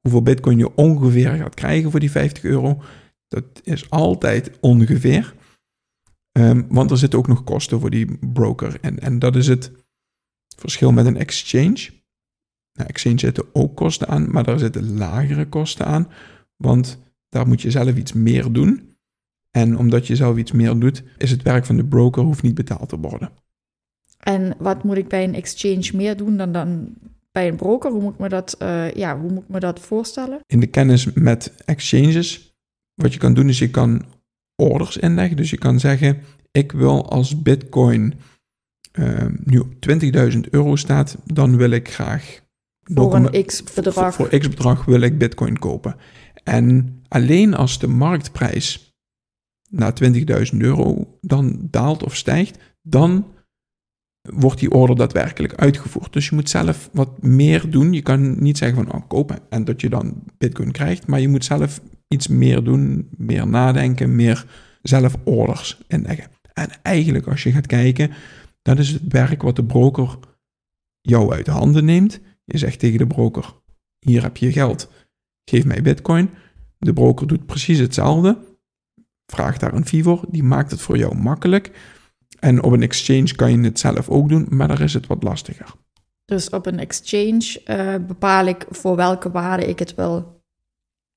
hoeveel 0.00 0.22
bitcoin 0.22 0.58
je 0.58 0.74
ongeveer 0.74 1.30
gaat 1.30 1.54
krijgen 1.54 1.90
voor 1.90 2.00
die 2.00 2.10
50 2.10 2.44
euro. 2.44 2.82
Dat 3.28 3.44
is 3.62 3.90
altijd 3.90 4.50
ongeveer. 4.60 5.34
Um, 6.32 6.66
want 6.68 6.90
er 6.90 6.98
zitten 6.98 7.18
ook 7.18 7.26
nog 7.26 7.44
kosten 7.44 7.80
voor 7.80 7.90
die 7.90 8.18
broker. 8.32 8.80
En, 8.80 8.98
en 8.98 9.18
dat 9.18 9.36
is 9.36 9.46
het 9.46 9.72
verschil 10.56 10.92
met 10.92 11.06
een 11.06 11.16
exchange. 11.16 11.88
Nou, 12.72 12.88
exchange 12.88 13.18
zitten 13.18 13.44
ook 13.52 13.76
kosten 13.76 14.08
aan, 14.08 14.30
maar 14.30 14.44
daar 14.44 14.58
zitten 14.58 14.96
lagere 14.96 15.48
kosten 15.48 15.86
aan. 15.86 16.08
Want 16.56 16.98
daar 17.28 17.46
moet 17.46 17.62
je 17.62 17.70
zelf 17.70 17.96
iets 17.96 18.12
meer 18.12 18.52
doen. 18.52 18.96
En 19.50 19.78
omdat 19.78 20.06
je 20.06 20.16
zelf 20.16 20.36
iets 20.36 20.52
meer 20.52 20.78
doet, 20.78 21.02
is 21.18 21.30
het 21.30 21.42
werk 21.42 21.66
van 21.66 21.76
de 21.76 21.84
broker 21.84 22.22
hoeft 22.22 22.42
niet 22.42 22.54
betaald 22.54 22.88
te 22.88 22.98
worden. 22.98 23.32
En 24.20 24.54
wat 24.58 24.84
moet 24.84 24.96
ik 24.96 25.08
bij 25.08 25.24
een 25.24 25.34
exchange 25.34 25.90
meer 25.94 26.16
doen 26.16 26.36
dan, 26.36 26.52
dan 26.52 26.94
bij 27.32 27.48
een 27.48 27.56
broker? 27.56 27.90
Hoe 27.90 28.02
moet 28.02 28.12
ik 28.12 28.18
me 28.18 28.28
dat, 28.28 28.56
uh, 28.62 28.90
ja, 28.92 29.18
hoe 29.18 29.30
moet 29.30 29.42
ik 29.42 29.48
me 29.48 29.60
dat 29.60 29.80
voorstellen? 29.80 30.40
In 30.46 30.60
de 30.60 30.66
kennis 30.66 31.12
met 31.12 31.54
exchanges, 31.64 32.54
wat 32.94 33.12
je 33.12 33.18
kan 33.18 33.34
doen 33.34 33.48
is 33.48 33.58
je 33.58 33.70
kan 33.70 34.04
orders 34.56 34.96
inleggen. 34.96 35.36
Dus 35.36 35.50
je 35.50 35.58
kan 35.58 35.80
zeggen, 35.80 36.20
ik 36.50 36.72
wil 36.72 37.10
als 37.10 37.42
bitcoin 37.42 38.14
uh, 38.98 39.26
nu 39.44 39.58
op 39.58 39.68
20.000 40.32 40.40
euro 40.50 40.76
staat, 40.76 41.16
dan 41.24 41.56
wil 41.56 41.70
ik 41.70 41.90
graag... 41.90 42.40
Voor 42.94 43.14
een 43.14 43.46
x-bedrag. 43.46 44.14
Voor, 44.14 44.28
voor 44.28 44.38
x-bedrag 44.38 44.84
wil 44.84 45.00
ik 45.00 45.18
bitcoin 45.18 45.58
kopen. 45.58 45.96
En 46.44 46.98
alleen 47.08 47.54
als 47.54 47.78
de 47.78 47.86
marktprijs 47.86 48.94
naar 49.68 49.92
20.000 50.52 50.56
euro 50.58 51.18
dan 51.20 51.68
daalt 51.70 52.02
of 52.02 52.16
stijgt, 52.16 52.58
dan 52.82 53.26
wordt 54.22 54.58
die 54.58 54.70
order 54.70 54.96
daadwerkelijk 54.96 55.54
uitgevoerd. 55.54 56.12
Dus 56.12 56.28
je 56.28 56.34
moet 56.34 56.50
zelf 56.50 56.90
wat 56.92 57.22
meer 57.22 57.70
doen. 57.70 57.92
Je 57.92 58.02
kan 58.02 58.42
niet 58.42 58.58
zeggen 58.58 58.84
van 58.84 58.94
oh, 58.94 59.08
kopen 59.08 59.38
en 59.48 59.64
dat 59.64 59.80
je 59.80 59.88
dan 59.88 60.22
bitcoin 60.38 60.70
krijgt, 60.72 61.06
maar 61.06 61.20
je 61.20 61.28
moet 61.28 61.44
zelf 61.44 61.80
iets 62.08 62.28
meer 62.28 62.64
doen, 62.64 63.08
meer 63.16 63.46
nadenken, 63.46 64.16
meer 64.16 64.46
zelf 64.82 65.16
orders 65.24 65.80
inleggen. 65.86 66.30
En 66.52 66.68
eigenlijk 66.82 67.26
als 67.26 67.42
je 67.42 67.52
gaat 67.52 67.66
kijken, 67.66 68.10
dat 68.62 68.78
is 68.78 68.88
het 68.88 69.02
werk 69.08 69.42
wat 69.42 69.56
de 69.56 69.64
broker 69.64 70.18
jou 71.00 71.32
uit 71.32 71.44
de 71.44 71.50
handen 71.50 71.84
neemt. 71.84 72.20
Je 72.44 72.58
zegt 72.58 72.78
tegen 72.78 72.98
de 72.98 73.06
broker, 73.06 73.54
hier 73.98 74.22
heb 74.22 74.36
je 74.36 74.52
geld, 74.52 74.90
geef 75.44 75.64
mij 75.64 75.82
bitcoin. 75.82 76.30
De 76.78 76.92
broker 76.92 77.26
doet 77.26 77.46
precies 77.46 77.78
hetzelfde, 77.78 78.38
vraagt 79.26 79.60
daar 79.60 79.74
een 79.74 79.86
fee 79.86 80.02
voor, 80.02 80.24
die 80.28 80.42
maakt 80.42 80.70
het 80.70 80.80
voor 80.80 80.98
jou 80.98 81.16
makkelijk. 81.16 81.70
En 82.40 82.62
op 82.62 82.72
een 82.72 82.82
exchange 82.82 83.34
kan 83.34 83.50
je 83.50 83.64
het 83.64 83.78
zelf 83.78 84.08
ook 84.08 84.28
doen, 84.28 84.46
maar 84.50 84.68
daar 84.68 84.80
is 84.80 84.94
het 84.94 85.06
wat 85.06 85.22
lastiger. 85.22 85.74
Dus 86.24 86.50
op 86.50 86.66
een 86.66 86.78
exchange 86.78 87.60
uh, 87.66 88.06
bepaal 88.06 88.46
ik 88.46 88.66
voor 88.70 88.96
welke 88.96 89.30
waarde 89.30 89.66
ik 89.66 89.78
het 89.78 89.94
wil 89.94 90.42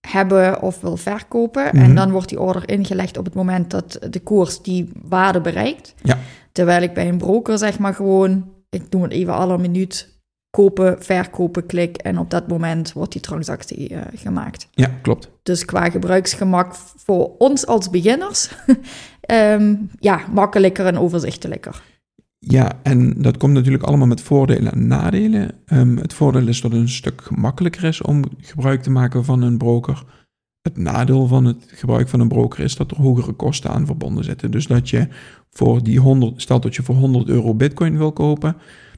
hebben 0.07 0.61
of 0.61 0.81
wil 0.81 0.97
verkopen. 0.97 1.71
En 1.71 1.85
mhm. 1.85 1.95
dan 1.95 2.11
wordt 2.11 2.29
die 2.29 2.39
order 2.39 2.69
ingelegd 2.69 3.17
op 3.17 3.25
het 3.25 3.33
moment 3.33 3.71
dat 3.71 3.99
de 4.09 4.19
koers 4.19 4.61
die 4.61 4.89
waarde 5.03 5.41
bereikt. 5.41 5.93
Ja. 6.03 6.19
Terwijl 6.51 6.81
ik 6.81 6.93
bij 6.93 7.07
een 7.07 7.17
broker 7.17 7.57
zeg 7.57 7.79
maar 7.79 7.93
gewoon, 7.93 8.51
ik 8.69 8.91
doe 8.91 9.03
het 9.03 9.11
even 9.11 9.33
alle 9.33 9.57
minuut, 9.57 10.12
kopen, 10.57 11.03
verkopen, 11.03 11.65
klik 11.65 11.97
en 11.97 12.17
op 12.17 12.29
dat 12.29 12.47
moment 12.47 12.93
wordt 12.93 13.11
die 13.11 13.21
transactie 13.21 13.91
uh, 13.91 14.01
gemaakt. 14.15 14.67
Ja, 14.71 14.87
klopt. 15.01 15.29
Dus 15.43 15.65
qua 15.65 15.89
gebruiksgemak 15.89 16.75
voor 16.75 17.31
ons 17.37 17.65
als 17.65 17.89
beginners, 17.89 18.49
um, 19.31 19.89
ja, 19.99 20.21
makkelijker 20.31 20.85
en 20.85 20.97
overzichtelijker. 20.97 21.83
Ja, 22.39 22.71
en 22.83 23.21
dat 23.21 23.37
komt 23.37 23.53
natuurlijk 23.53 23.83
allemaal 23.83 24.07
met 24.07 24.21
voordelen 24.21 24.71
en 24.71 24.87
nadelen. 24.87 25.51
Um, 25.65 25.97
het 25.97 26.13
voordeel 26.13 26.47
is 26.47 26.61
dat 26.61 26.71
het 26.71 26.81
een 26.81 26.89
stuk 26.89 27.21
gemakkelijker 27.21 27.83
is 27.83 28.01
om 28.01 28.23
gebruik 28.37 28.81
te 28.81 28.91
maken 28.91 29.25
van 29.25 29.41
een 29.41 29.57
broker. 29.57 30.03
Het 30.61 30.77
nadeel 30.77 31.27
van 31.27 31.45
het 31.45 31.65
gebruik 31.67 32.09
van 32.09 32.19
een 32.19 32.27
broker 32.27 32.63
is 32.63 32.75
dat 32.75 32.91
er 32.91 32.97
hogere 32.97 33.33
kosten 33.33 33.69
aan 33.69 33.85
verbonden 33.85 34.23
zitten. 34.23 34.51
Dus 34.51 34.67
dat 34.67 34.89
je 34.89 35.07
voor 35.49 35.83
die 35.83 35.99
100, 35.99 36.41
stel 36.41 36.59
dat 36.59 36.75
je 36.75 36.83
voor 36.83 36.95
100 36.95 37.27
euro 37.27 37.53
bitcoin 37.53 37.97
wil 37.97 38.11
kopen, 38.11 38.55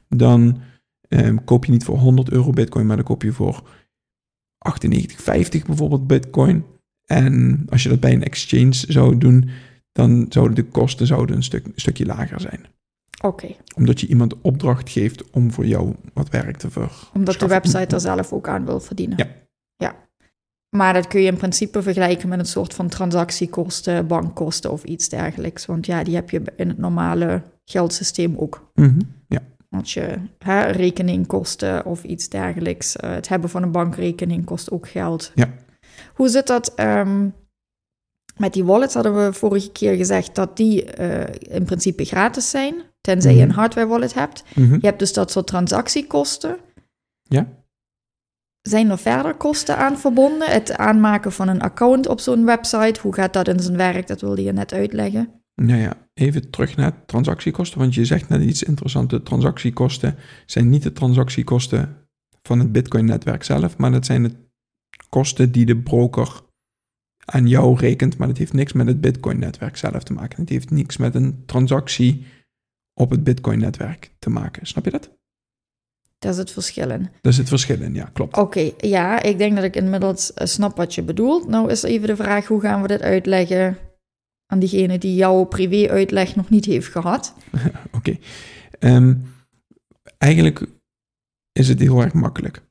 dan 0.08 0.60
um, 1.08 1.44
koop 1.44 1.64
je 1.64 1.72
niet 1.72 1.84
voor 1.84 1.98
100 1.98 2.30
euro 2.30 2.50
bitcoin, 2.50 2.86
maar 2.86 2.96
dan 2.96 3.04
koop 3.04 3.22
je 3.22 3.32
voor 3.32 3.62
98,50 4.58 5.66
bijvoorbeeld 5.66 6.06
bitcoin. 6.06 6.64
En 7.04 7.66
als 7.68 7.82
je 7.82 7.88
dat 7.88 8.00
bij 8.00 8.12
een 8.12 8.24
exchange 8.24 8.74
zou 8.74 9.18
doen, 9.18 9.50
dan 9.92 10.26
zouden 10.28 10.54
de 10.54 10.64
kosten 10.64 11.06
zouden 11.06 11.36
een, 11.36 11.42
stuk, 11.42 11.66
een 11.66 11.72
stukje 11.76 12.06
lager 12.06 12.40
zijn. 12.40 12.66
Oké. 13.22 13.54
Omdat 13.74 14.00
je 14.00 14.06
iemand 14.06 14.40
opdracht 14.40 14.90
geeft 14.90 15.30
om 15.30 15.52
voor 15.52 15.66
jou 15.66 15.94
wat 16.12 16.28
werk 16.28 16.56
te 16.56 16.70
verrichten. 16.70 17.08
Omdat 17.14 17.40
de 17.40 17.46
website 17.46 17.94
er 17.94 18.00
zelf 18.00 18.32
ook 18.32 18.48
aan 18.48 18.64
wil 18.64 18.80
verdienen. 18.80 19.18
Ja. 19.18 19.26
Ja. 19.76 19.96
Maar 20.76 20.92
dat 20.92 21.06
kun 21.06 21.20
je 21.20 21.26
in 21.26 21.36
principe 21.36 21.82
vergelijken 21.82 22.28
met 22.28 22.38
een 22.38 22.46
soort 22.46 22.74
van 22.74 22.88
transactiekosten, 22.88 24.06
bankkosten 24.06 24.72
of 24.72 24.84
iets 24.84 25.08
dergelijks. 25.08 25.66
Want 25.66 25.86
ja, 25.86 26.04
die 26.04 26.14
heb 26.14 26.30
je 26.30 26.42
in 26.56 26.68
het 26.68 26.78
normale 26.78 27.42
geldsysteem 27.64 28.36
ook. 28.36 28.70
Mm. 28.74 28.98
Als 29.78 29.94
je 29.94 30.18
hè, 30.38 30.60
rekeningkosten 30.60 31.84
of 31.84 32.04
iets 32.04 32.28
dergelijks. 32.28 32.96
Uh, 32.96 33.10
het 33.10 33.28
hebben 33.28 33.50
van 33.50 33.62
een 33.62 33.72
bankrekening 33.72 34.44
kost 34.44 34.70
ook 34.70 34.88
geld. 34.88 35.32
Ja. 35.34 35.48
Hoe 36.14 36.28
zit 36.28 36.46
dat 36.46 36.80
um, 36.80 37.34
met 38.36 38.52
die 38.52 38.64
wallets? 38.64 38.94
Hadden 38.94 39.24
we 39.24 39.32
vorige 39.32 39.72
keer 39.72 39.96
gezegd 39.96 40.34
dat 40.34 40.56
die 40.56 40.98
uh, 40.98 41.24
in 41.38 41.64
principe 41.64 42.04
gratis 42.04 42.50
zijn. 42.50 42.74
Tenzij 43.00 43.34
je 43.34 43.42
een 43.42 43.50
hardware 43.50 43.86
wallet 43.86 44.14
hebt. 44.14 44.44
Mhm. 44.54 44.74
Je 44.74 44.86
hebt 44.86 44.98
dus 44.98 45.12
dat 45.12 45.30
soort 45.30 45.46
transactiekosten. 45.46 46.56
Ja. 47.22 47.48
Zijn 48.62 48.90
er 48.90 48.98
verder 48.98 49.34
kosten 49.34 49.76
aan 49.76 49.98
verbonden? 49.98 50.48
Het 50.50 50.76
aanmaken 50.76 51.32
van 51.32 51.48
een 51.48 51.60
account 51.60 52.08
op 52.08 52.20
zo'n 52.20 52.44
website, 52.44 53.00
hoe 53.00 53.14
gaat 53.14 53.32
dat 53.32 53.48
in 53.48 53.60
zijn 53.60 53.76
werk? 53.76 54.06
Dat 54.06 54.20
wilde 54.20 54.42
je 54.42 54.52
net 54.52 54.72
uitleggen. 54.72 55.35
Nou 55.62 55.80
ja, 55.80 56.08
even 56.14 56.50
terug 56.50 56.76
naar 56.76 57.04
transactiekosten, 57.06 57.78
want 57.78 57.94
je 57.94 58.04
zegt 58.04 58.28
net 58.28 58.42
iets 58.42 58.62
interessants. 58.62 59.10
De 59.10 59.22
transactiekosten 59.22 60.16
zijn 60.46 60.68
niet 60.68 60.82
de 60.82 60.92
transactiekosten 60.92 61.96
van 62.42 62.58
het 62.58 62.72
Bitcoin-netwerk 62.72 63.42
zelf, 63.42 63.76
maar 63.76 63.92
dat 63.92 64.06
zijn 64.06 64.22
de 64.22 64.30
kosten 65.08 65.52
die 65.52 65.66
de 65.66 65.76
broker 65.76 66.44
aan 67.24 67.48
jou 67.48 67.76
rekent, 67.76 68.16
maar 68.16 68.28
dat 68.28 68.36
heeft 68.36 68.52
niks 68.52 68.72
met 68.72 68.86
het 68.86 69.00
Bitcoin-netwerk 69.00 69.76
zelf 69.76 70.02
te 70.02 70.12
maken. 70.12 70.40
Het 70.40 70.48
heeft 70.48 70.70
niks 70.70 70.96
met 70.96 71.14
een 71.14 71.42
transactie 71.46 72.26
op 72.94 73.10
het 73.10 73.24
Bitcoin-netwerk 73.24 74.14
te 74.18 74.30
maken. 74.30 74.66
Snap 74.66 74.84
je 74.84 74.90
dat? 74.90 75.10
Dat 76.18 76.32
is 76.32 76.38
het 76.38 76.50
verschil 76.50 76.90
in. 76.90 77.10
Dat 77.20 77.32
is 77.32 77.38
het 77.38 77.48
verschil 77.48 77.80
in, 77.80 77.94
ja, 77.94 78.10
klopt. 78.12 78.36
Oké, 78.36 78.70
ja, 78.78 79.22
ik 79.22 79.38
denk 79.38 79.54
dat 79.54 79.64
ik 79.64 79.76
inmiddels 79.76 80.32
uh, 80.38 80.46
snap 80.46 80.76
wat 80.76 80.94
je 80.94 81.02
bedoelt. 81.02 81.48
Nou 81.48 81.70
is 81.70 81.82
even 81.82 82.06
de 82.06 82.16
vraag, 82.16 82.46
hoe 82.46 82.60
gaan 82.60 82.82
we 82.82 82.88
dit 82.88 83.00
uitleggen 83.00 83.78
aan 84.46 84.58
diegene 84.58 84.98
die 84.98 85.14
jouw 85.14 85.44
privé-uitleg 85.44 86.36
nog 86.36 86.48
niet 86.50 86.64
heeft 86.64 86.88
gehad? 86.88 87.34
Oké. 87.96 88.18
Ehm, 88.78 89.14
eigenlijk 90.18 90.66
is 91.52 91.68
het 91.68 91.80
heel 91.80 92.00
erg 92.00 92.12
makkelijk. 92.12 92.62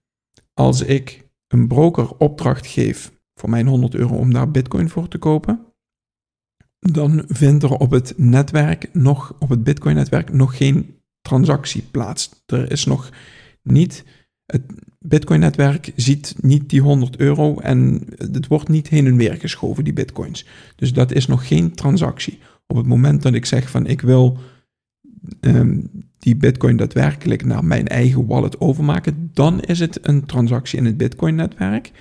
Als 0.53 0.81
ik 0.81 1.27
een 1.47 1.67
broker 1.67 2.17
opdracht 2.17 2.67
geef 2.67 3.11
voor 3.33 3.49
mijn 3.49 3.67
100 3.67 3.95
euro 3.95 4.15
om 4.15 4.33
daar 4.33 4.51
bitcoin 4.51 4.89
voor 4.89 5.07
te 5.07 5.17
kopen, 5.17 5.75
dan 6.91 7.23
vindt 7.27 7.63
er 7.63 7.71
op 7.71 7.91
het 7.91 8.13
netwerk 8.17 8.93
nog, 8.93 9.35
op 9.39 9.49
het 9.49 9.63
Bitcoin-netwerk, 9.63 10.33
nog 10.33 10.57
geen 10.57 11.01
transactie 11.21 11.81
plaats. 11.81 12.43
Er 12.45 12.71
is 12.71 12.85
nog 12.85 13.09
niet, 13.61 14.03
het 14.45 14.63
Bitcoin-netwerk 15.07 15.91
ziet 15.95 16.35
niet 16.41 16.69
die 16.69 16.81
100 16.81 17.17
euro 17.17 17.59
en 17.59 18.03
het 18.17 18.47
wordt 18.47 18.67
niet 18.67 18.87
heen 18.87 19.05
en 19.05 19.15
weer 19.15 19.35
geschoven, 19.35 19.83
die 19.83 19.93
Bitcoins. 19.93 20.45
Dus 20.75 20.93
dat 20.93 21.11
is 21.11 21.27
nog 21.27 21.47
geen 21.47 21.73
transactie. 21.73 22.39
Op 22.67 22.75
het 22.75 22.85
moment 22.85 23.21
dat 23.21 23.33
ik 23.33 23.45
zeg 23.45 23.69
van 23.69 23.85
ik 23.85 24.01
wil 24.01 24.37
um, 25.41 25.89
die 26.17 26.35
Bitcoin 26.35 26.77
daadwerkelijk 26.77 27.45
naar 27.45 27.63
mijn 27.63 27.87
eigen 27.87 28.25
wallet 28.25 28.59
overmaken, 28.59 29.29
dan 29.33 29.61
is 29.61 29.79
het 29.79 30.07
een 30.07 30.25
transactie 30.25 30.79
in 30.79 30.85
het 30.85 30.97
Bitcoin-netwerk. 30.97 31.91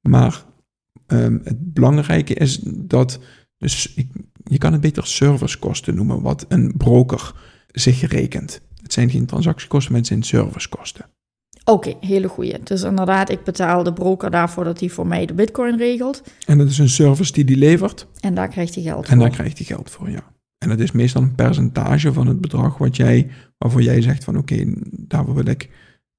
Maar 0.00 0.44
um, 1.06 1.40
het 1.44 1.72
belangrijke 1.72 2.34
is 2.34 2.58
dat 2.64 3.20
dus 3.58 3.94
ik, 3.94 4.08
je 4.44 4.58
kan 4.58 4.72
het 4.72 4.80
beter 4.80 5.06
servicekosten 5.06 5.94
noemen, 5.94 6.22
wat 6.22 6.44
een 6.48 6.74
broker 6.76 7.34
zich 7.66 8.00
rekent. 8.00 8.60
Het 8.82 8.92
zijn 8.92 9.10
geen 9.10 9.26
transactiekosten, 9.26 9.92
maar 9.92 10.00
het 10.00 10.08
zijn 10.08 10.22
servicekosten. 10.22 11.06
Oké, 11.64 11.94
hele 12.00 12.28
goeie. 12.28 12.58
Dus 12.62 12.82
inderdaad, 12.82 13.30
ik 13.30 13.44
betaal 13.44 13.82
de 13.82 13.92
broker 13.92 14.30
daarvoor 14.30 14.64
dat 14.64 14.80
hij 14.80 14.88
voor 14.88 15.06
mij 15.06 15.26
de 15.26 15.34
bitcoin 15.34 15.76
regelt. 15.76 16.22
En 16.46 16.58
dat 16.58 16.68
is 16.68 16.78
een 16.78 16.88
service 16.88 17.32
die 17.32 17.44
die 17.44 17.56
levert. 17.56 18.06
En 18.20 18.34
daar 18.34 18.48
krijgt 18.48 18.74
hij 18.74 18.84
geld 18.84 19.04
voor. 19.04 19.12
En 19.12 19.18
daar 19.18 19.30
krijgt 19.30 19.58
hij 19.58 19.66
geld 19.66 19.90
voor, 19.90 20.10
ja. 20.10 20.32
En 20.58 20.68
dat 20.68 20.78
is 20.78 20.92
meestal 20.92 21.22
een 21.22 21.34
percentage 21.34 22.12
van 22.12 22.26
het 22.26 22.40
bedrag 22.40 22.78
wat 22.78 22.96
jij, 22.96 23.30
waarvoor 23.58 23.82
jij 23.82 24.02
zegt 24.02 24.24
van 24.24 24.36
oké, 24.36 24.52
okay, 24.52 24.74
daarvoor 24.90 25.34
wil 25.34 25.46
ik 25.46 25.70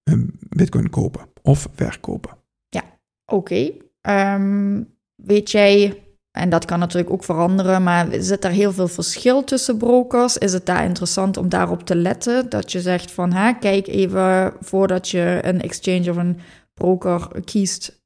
een 0.04 0.40
bitcoin 0.50 0.90
kopen 0.90 1.22
of 1.42 1.70
verkopen. 1.76 2.32
Ja, 2.70 2.84
oké. 3.26 3.36
Okay. 3.36 4.36
Um, 4.36 4.76
ehm, 4.76 4.84
weet 5.16 5.52
jij 5.52 6.04
en 6.38 6.50
dat 6.50 6.66
kan 6.66 6.80
natuurlijk 6.80 7.14
ook 7.14 7.24
veranderen, 7.24 7.84
maar 7.84 8.08
zit 8.20 8.44
er 8.44 8.52
heel 8.52 8.72
veel 8.74 8.88
verschil 8.88 9.44
tussen 9.44 9.78
brokers? 9.78 10.38
Is 10.38 10.54
het 10.54 10.66
daar 10.66 10.86
interessant 10.86 11.38
om 11.38 11.50
daarop 11.50 11.86
te 11.86 11.96
letten? 11.96 12.50
Dat 12.50 12.72
je 12.72 12.82
zegt 12.82 13.12
van, 13.12 13.34
hè, 13.34 13.54
kijk 13.54 13.88
even 13.88 14.54
voordat 14.62 15.10
je 15.10 15.40
een 15.42 15.62
exchange 15.62 16.10
of 16.10 16.18
een 16.18 16.38
broker 16.74 17.28
kiest, 17.44 18.02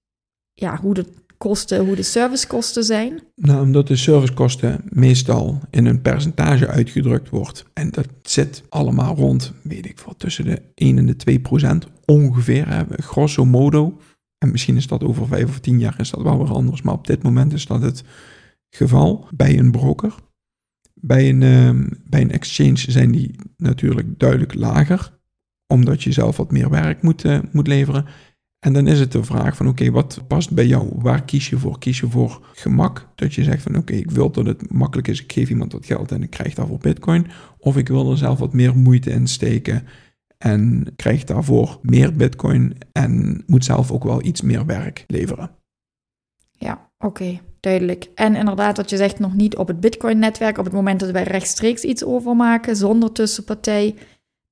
ja, 0.53 0.79
hoe 0.81 0.93
de 0.93 1.05
kosten, 1.37 1.85
hoe 1.85 1.95
de 1.95 2.03
servicekosten 2.03 2.83
zijn? 2.83 3.21
Nou, 3.35 3.61
omdat 3.61 3.87
de 3.87 3.95
servicekosten 3.95 4.81
meestal 4.89 5.59
in 5.69 5.85
een 5.85 6.01
percentage 6.01 6.67
uitgedrukt 6.67 7.29
wordt. 7.29 7.65
En 7.73 7.89
dat 7.89 8.07
zit 8.21 8.63
allemaal 8.69 9.15
rond, 9.15 9.53
weet 9.61 9.85
ik 9.85 9.99
wat, 9.99 10.19
tussen 10.19 10.45
de 10.45 10.61
1 10.75 10.97
en 10.97 11.05
de 11.05 11.15
2 11.15 11.39
procent 11.39 11.87
ongeveer, 12.05 12.85
grosso 12.89 13.45
modo. 13.45 13.97
En 14.37 14.51
misschien 14.51 14.75
is 14.75 14.87
dat 14.87 15.03
over 15.03 15.27
vijf 15.27 15.49
of 15.49 15.59
tien 15.59 15.79
jaar 15.79 15.99
is 15.99 16.09
dat 16.09 16.21
wel 16.21 16.37
weer 16.37 16.53
anders. 16.53 16.81
Maar 16.81 16.93
op 16.93 17.07
dit 17.07 17.23
moment 17.23 17.53
is 17.53 17.65
dat 17.65 17.81
het 17.81 18.03
geval 18.69 19.27
bij 19.35 19.59
een 19.59 19.71
broker. 19.71 20.15
Bij 20.93 21.29
een, 21.29 21.41
uh, 21.41 21.87
bij 22.09 22.21
een 22.21 22.31
exchange 22.31 22.91
zijn 22.91 23.11
die 23.11 23.35
natuurlijk 23.57 24.19
duidelijk 24.19 24.53
lager. 24.53 25.19
Omdat 25.67 26.03
je 26.03 26.11
zelf 26.11 26.37
wat 26.37 26.51
meer 26.51 26.69
werk 26.69 27.01
moet, 27.01 27.23
uh, 27.23 27.39
moet 27.51 27.67
leveren. 27.67 28.05
En 28.59 28.73
dan 28.73 28.87
is 28.87 28.99
het 28.99 29.11
de 29.11 29.23
vraag 29.23 29.55
van 29.55 29.67
oké, 29.67 29.91
wat 29.91 30.23
past 30.27 30.51
bij 30.51 30.67
jou? 30.67 30.91
Waar 30.95 31.23
kies 31.23 31.49
je 31.49 31.57
voor? 31.57 31.79
Kies 31.79 31.99
je 31.99 32.09
voor 32.09 32.47
gemak? 32.53 33.09
Dat 33.15 33.33
je 33.33 33.43
zegt 33.43 33.61
van 33.61 33.77
oké, 33.77 33.93
ik 33.93 34.11
wil 34.11 34.31
dat 34.31 34.45
het 34.45 34.71
makkelijk 34.71 35.07
is. 35.07 35.21
Ik 35.23 35.31
geef 35.31 35.49
iemand 35.49 35.71
dat 35.71 35.85
geld 35.85 36.11
en 36.11 36.23
ik 36.23 36.29
krijg 36.29 36.53
daarvoor 36.53 36.77
bitcoin. 36.77 37.27
Of 37.57 37.77
ik 37.77 37.87
wil 37.87 38.11
er 38.11 38.17
zelf 38.17 38.39
wat 38.39 38.53
meer 38.53 38.77
moeite 38.77 39.11
in 39.11 39.27
steken 39.27 39.83
en 40.37 40.87
krijgt 40.95 41.27
daarvoor 41.27 41.79
meer 41.81 42.13
bitcoin 42.13 42.77
en 42.91 43.43
moet 43.45 43.65
zelf 43.65 43.91
ook 43.91 44.03
wel 44.03 44.25
iets 44.25 44.41
meer 44.41 44.65
werk 44.65 45.03
leveren. 45.07 45.49
Ja, 46.51 46.89
oké, 46.99 47.39
duidelijk. 47.59 48.09
En 48.15 48.35
inderdaad, 48.35 48.77
wat 48.77 48.89
je 48.89 48.97
zegt, 48.97 49.19
nog 49.19 49.33
niet 49.33 49.55
op 49.55 49.67
het 49.67 49.79
bitcoin-netwerk. 49.79 50.57
Op 50.57 50.65
het 50.65 50.73
moment 50.73 50.99
dat 50.99 51.11
wij 51.11 51.23
rechtstreeks 51.23 51.83
iets 51.83 52.03
overmaken 52.03 52.75
zonder 52.75 53.11
tussenpartij, 53.11 53.95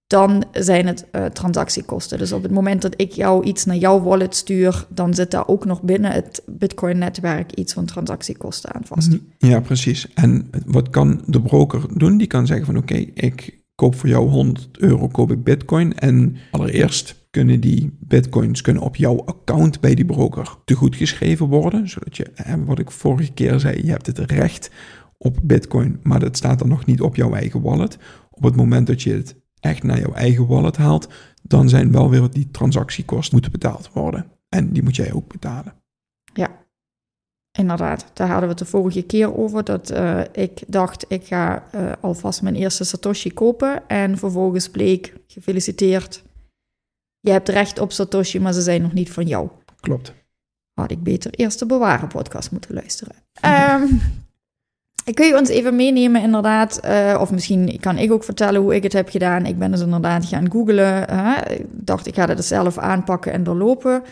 dan 0.07 0.43
zijn 0.51 0.87
het 0.87 1.05
uh, 1.11 1.25
transactiekosten. 1.25 2.17
Dus 2.17 2.31
op 2.31 2.43
het 2.43 2.51
moment 2.51 2.81
dat 2.81 2.93
ik 2.97 3.11
jou 3.11 3.43
iets 3.43 3.65
naar 3.65 3.75
jouw 3.75 4.01
wallet 4.01 4.35
stuur, 4.35 4.85
dan 4.89 5.13
zit 5.13 5.31
daar 5.31 5.47
ook 5.47 5.65
nog 5.65 5.81
binnen 5.81 6.11
het 6.11 6.43
Bitcoin-netwerk 6.45 7.51
iets 7.51 7.73
van 7.73 7.85
transactiekosten 7.85 8.73
aan 8.73 8.85
vast. 8.85 9.17
Ja, 9.37 9.59
precies. 9.59 10.13
En 10.13 10.49
wat 10.65 10.89
kan 10.89 11.21
de 11.25 11.41
broker 11.41 11.97
doen? 11.97 12.17
Die 12.17 12.27
kan 12.27 12.47
zeggen 12.47 12.65
van 12.65 12.77
oké, 12.77 12.95
ik 13.13 13.63
koop 13.75 13.95
voor 13.95 14.09
jou 14.09 14.29
100 14.29 14.77
euro, 14.77 15.07
koop 15.07 15.31
ik 15.31 15.43
bitcoin. 15.43 15.97
En 15.97 16.35
allereerst 16.51 17.27
kunnen 17.29 17.59
die 17.59 17.97
bitcoins 17.99 18.61
kunnen 18.61 18.83
op 18.83 18.95
jouw 18.95 19.25
account 19.25 19.79
bij 19.79 19.95
die 19.95 20.05
broker 20.05 20.55
te 20.65 20.73
goed 20.73 20.95
geschreven 20.95 21.47
worden. 21.47 21.89
Zodat 21.89 22.17
je, 22.17 22.31
wat 22.65 22.79
ik 22.79 22.91
vorige 22.91 23.31
keer 23.33 23.59
zei, 23.59 23.85
je 23.85 23.91
hebt 23.91 24.05
het 24.05 24.19
recht 24.19 24.71
op 25.17 25.37
bitcoin, 25.43 25.99
maar 26.03 26.19
dat 26.19 26.37
staat 26.37 26.59
dan 26.59 26.67
nog 26.67 26.85
niet 26.85 27.01
op 27.01 27.15
jouw 27.15 27.33
eigen 27.33 27.61
wallet. 27.61 27.97
Op 28.31 28.43
het 28.43 28.55
moment 28.55 28.87
dat 28.87 29.01
je 29.01 29.13
het 29.13 29.35
echt 29.59 29.83
naar 29.83 29.99
jouw 29.99 30.13
eigen 30.13 30.47
wallet 30.47 30.77
haalt, 30.77 31.09
dan 31.41 31.69
zijn 31.69 31.91
wel 31.91 32.09
weer 32.09 32.29
die 32.31 32.51
transactiekosten 32.51 33.33
moeten 33.33 33.51
betaald 33.51 33.89
worden. 33.93 34.31
En 34.49 34.73
die 34.73 34.83
moet 34.83 34.95
jij 34.95 35.13
ook 35.13 35.27
betalen. 35.31 35.73
Ja, 36.33 36.64
Inderdaad, 37.57 38.05
daar 38.13 38.27
hadden 38.27 38.43
we 38.49 38.55
het 38.55 38.63
de 38.63 38.65
vorige 38.65 39.01
keer 39.01 39.37
over. 39.37 39.63
Dat 39.63 39.91
uh, 39.91 40.21
ik 40.31 40.61
dacht, 40.67 41.05
ik 41.07 41.25
ga 41.25 41.63
uh, 41.75 41.91
alvast 42.01 42.41
mijn 42.41 42.55
eerste 42.55 42.83
Satoshi 42.83 43.33
kopen. 43.33 43.87
En 43.87 44.17
vervolgens 44.17 44.69
bleek, 44.69 45.13
gefeliciteerd. 45.27 46.23
Je 47.19 47.31
hebt 47.31 47.49
recht 47.49 47.79
op 47.79 47.91
Satoshi, 47.91 48.39
maar 48.39 48.53
ze 48.53 48.61
zijn 48.61 48.81
nog 48.81 48.93
niet 48.93 49.11
van 49.11 49.27
jou. 49.27 49.49
Klopt. 49.79 50.13
Had 50.73 50.91
ik 50.91 51.03
beter 51.03 51.31
eerst 51.31 51.59
de 51.59 51.65
Bewaren 51.65 52.07
podcast 52.07 52.51
moeten 52.51 52.73
luisteren. 52.73 53.15
um, 53.81 54.01
kun 55.13 55.27
je 55.27 55.37
ons 55.37 55.49
even 55.49 55.75
meenemen 55.75 56.21
inderdaad, 56.21 56.79
uh, 56.85 57.17
of 57.19 57.31
misschien 57.31 57.77
kan 57.79 57.97
ik 57.97 58.11
ook 58.11 58.23
vertellen 58.23 58.61
hoe 58.61 58.75
ik 58.75 58.83
het 58.83 58.93
heb 58.93 59.09
gedaan. 59.09 59.45
Ik 59.45 59.59
ben 59.59 59.71
dus 59.71 59.81
inderdaad 59.81 60.25
gaan 60.25 60.51
googlen. 60.51 61.01
Ik 61.49 61.65
dacht, 61.69 62.07
ik 62.07 62.15
ga 62.15 62.27
het 62.27 62.45
zelf 62.45 62.77
aanpakken 62.77 63.31
en 63.31 63.43
doorlopen. 63.43 64.03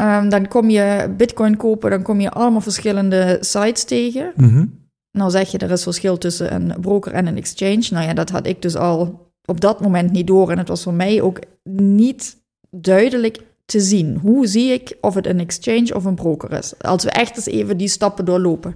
Um, 0.00 0.28
dan 0.28 0.48
kom 0.48 0.70
je 0.70 1.14
bitcoin 1.16 1.56
kopen, 1.56 1.90
dan 1.90 2.02
kom 2.02 2.20
je 2.20 2.30
allemaal 2.30 2.60
verschillende 2.60 3.38
sites 3.40 3.84
tegen. 3.84 4.32
Mm 4.36 4.86
Nou 5.12 5.30
zeg 5.30 5.50
je, 5.50 5.58
er 5.58 5.70
is 5.70 5.82
verschil 5.82 6.18
tussen 6.18 6.54
een 6.54 6.80
broker 6.80 7.12
en 7.12 7.26
een 7.26 7.36
exchange. 7.36 7.86
Nou 7.90 8.06
ja, 8.06 8.14
dat 8.14 8.30
had 8.30 8.46
ik 8.46 8.62
dus 8.62 8.76
al 8.76 9.26
op 9.44 9.60
dat 9.60 9.80
moment 9.80 10.12
niet 10.12 10.26
door. 10.26 10.50
En 10.50 10.58
het 10.58 10.68
was 10.68 10.82
voor 10.82 10.94
mij 10.94 11.22
ook 11.22 11.38
niet 11.72 12.36
duidelijk 12.70 13.38
te 13.64 13.80
zien. 13.80 14.16
Hoe 14.16 14.46
zie 14.46 14.72
ik 14.72 14.96
of 15.00 15.14
het 15.14 15.26
een 15.26 15.40
exchange 15.40 15.94
of 15.94 16.04
een 16.04 16.14
broker 16.14 16.52
is? 16.52 16.82
Als 16.82 17.04
we 17.04 17.10
echt 17.10 17.36
eens 17.36 17.46
even 17.46 17.76
die 17.76 17.88
stappen 17.88 18.24
doorlopen. 18.24 18.74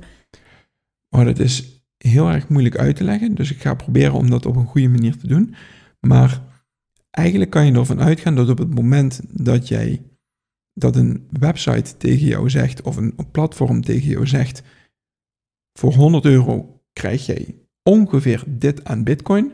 Oh, 1.11 1.25
dat 1.25 1.38
is 1.38 1.85
heel 1.97 2.29
erg 2.29 2.49
moeilijk 2.49 2.79
uit 2.79 2.97
te 2.97 3.05
leggen. 3.05 3.35
Dus 3.35 3.50
ik 3.50 3.61
ga 3.61 3.75
proberen 3.75 4.14
om 4.14 4.31
dat 4.31 4.47
op 4.47 4.57
een 4.57 4.67
goede 4.67 4.88
manier 4.88 5.17
te 5.17 5.26
doen. 5.26 5.55
Maar 6.00 6.41
eigenlijk 7.11 7.50
kan 7.50 7.67
je 7.67 7.73
ervan 7.73 8.00
uitgaan 8.00 8.35
dat 8.35 8.49
op 8.49 8.59
het 8.59 8.75
moment 8.75 9.21
dat 9.31 9.69
jij 9.69 10.02
dat 10.75 10.97
een 10.97 11.26
website 11.31 11.97
tegen 11.97 12.26
jou 12.26 12.50
zegt 12.50 12.83
of 12.83 12.97
een 12.97 13.14
platform 13.31 13.83
tegen 13.83 14.09
jou 14.09 14.26
zegt, 14.26 14.62
voor 15.79 15.95
100 15.95 16.25
euro 16.25 16.81
krijg 16.93 17.26
jij 17.26 17.55
ongeveer 17.83 18.45
dit 18.47 18.85
aan 18.85 19.05
bitcoin, 19.05 19.52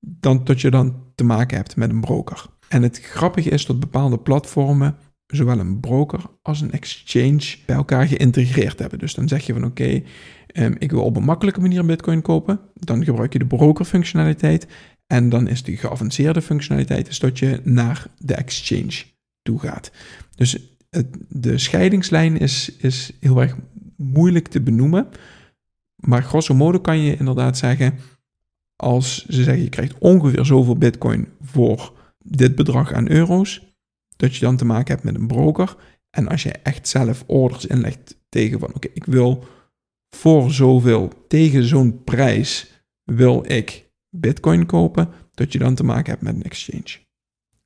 dan 0.00 0.44
dat 0.44 0.60
je 0.60 0.70
dan 0.70 1.12
te 1.14 1.24
maken 1.24 1.56
hebt 1.56 1.76
met 1.76 1.90
een 1.90 2.00
broker. 2.00 2.46
En 2.68 2.82
het 2.82 3.00
grappige 3.00 3.50
is 3.50 3.66
dat 3.66 3.80
bepaalde 3.80 4.18
platformen 4.18 4.96
zowel 5.26 5.58
een 5.58 5.80
broker 5.80 6.20
als 6.42 6.60
een 6.60 6.72
exchange 6.72 7.56
bij 7.66 7.76
elkaar 7.76 8.06
geïntegreerd 8.06 8.78
hebben. 8.78 8.98
Dus 8.98 9.14
dan 9.14 9.28
zeg 9.28 9.46
je 9.46 9.52
van 9.52 9.64
oké, 9.64 10.02
ehm, 10.46 10.74
ik 10.78 10.90
wil 10.90 11.04
op 11.04 11.16
een 11.16 11.24
makkelijke 11.24 11.60
manier 11.60 11.86
bitcoin 11.86 12.22
kopen. 12.22 12.60
Dan 12.74 13.04
gebruik 13.04 13.32
je 13.32 13.38
de 13.38 13.46
broker 13.46 13.84
functionaliteit. 13.84 14.66
En 15.06 15.28
dan 15.28 15.48
is 15.48 15.62
de 15.62 15.76
geavanceerde 15.76 16.42
functionaliteit 16.42 17.08
is 17.08 17.18
dat 17.18 17.38
je 17.38 17.60
naar 17.64 18.06
de 18.18 18.34
exchange 18.34 19.04
gaat. 19.58 19.90
Dus 20.34 20.58
de 21.28 21.58
scheidingslijn 21.58 22.38
is, 22.38 22.76
is 22.76 23.12
heel 23.20 23.40
erg 23.40 23.56
moeilijk 23.96 24.48
te 24.48 24.60
benoemen. 24.60 25.08
Maar 25.96 26.22
grosso 26.22 26.54
modo 26.54 26.80
kan 26.80 26.98
je 26.98 27.16
inderdaad 27.16 27.58
zeggen, 27.58 27.98
als 28.76 29.26
ze 29.26 29.42
zeggen 29.42 29.62
je 29.62 29.68
krijgt 29.68 29.98
ongeveer 29.98 30.44
zoveel 30.44 30.76
bitcoin 30.76 31.28
voor 31.40 31.92
dit 32.24 32.54
bedrag 32.54 32.92
aan 32.92 33.10
euro's, 33.10 33.74
dat 34.16 34.34
je 34.34 34.44
dan 34.44 34.56
te 34.56 34.64
maken 34.64 34.94
hebt 34.94 35.04
met 35.04 35.14
een 35.14 35.26
broker. 35.26 35.76
En 36.10 36.28
als 36.28 36.42
je 36.42 36.50
echt 36.50 36.88
zelf 36.88 37.24
orders 37.26 37.66
inlegt 37.66 38.18
tegen 38.28 38.58
van 38.58 38.74
oké, 38.74 38.88
ik 38.94 39.04
wil 39.04 39.44
voor 40.16 40.50
zoveel, 40.50 41.12
tegen 41.28 41.64
zo'n 41.64 42.04
prijs, 42.04 42.82
wil 43.04 43.44
ik 43.46 43.90
bitcoin 44.08 44.66
kopen, 44.66 45.08
dat 45.34 45.52
je 45.52 45.58
dan 45.58 45.74
te 45.74 45.84
maken 45.84 46.10
hebt 46.10 46.22
met 46.22 46.34
een 46.34 46.42
exchange. 46.42 47.09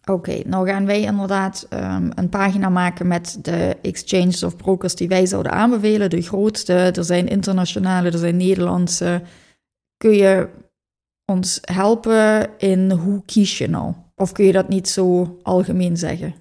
Oké, 0.05 0.41
nou 0.47 0.69
gaan 0.69 0.87
wij 0.87 1.01
inderdaad 1.01 1.67
um, 1.71 2.11
een 2.15 2.29
pagina 2.29 2.69
maken 2.69 3.07
met 3.07 3.39
de 3.43 3.77
exchanges 3.83 4.43
of 4.43 4.57
brokers 4.57 4.95
die 4.95 5.09
wij 5.09 5.27
zouden 5.27 5.53
aanbevelen. 5.53 6.11
De 6.11 6.23
grootste, 6.23 6.73
er 6.73 7.05
zijn 7.05 7.29
internationale, 7.29 8.11
er 8.11 8.19
zijn 8.19 8.37
Nederlandse. 8.37 9.23
Kun 9.97 10.15
je 10.17 10.49
ons 11.25 11.59
helpen 11.61 12.49
in 12.59 12.91
hoe 12.91 13.23
kies 13.25 13.59
je 13.59 13.69
nou? 13.69 13.95
Of 14.15 14.33
kun 14.33 14.45
je 14.45 14.53
dat 14.53 14.69
niet 14.69 14.89
zo 14.89 15.39
algemeen 15.43 15.97
zeggen? 15.97 16.35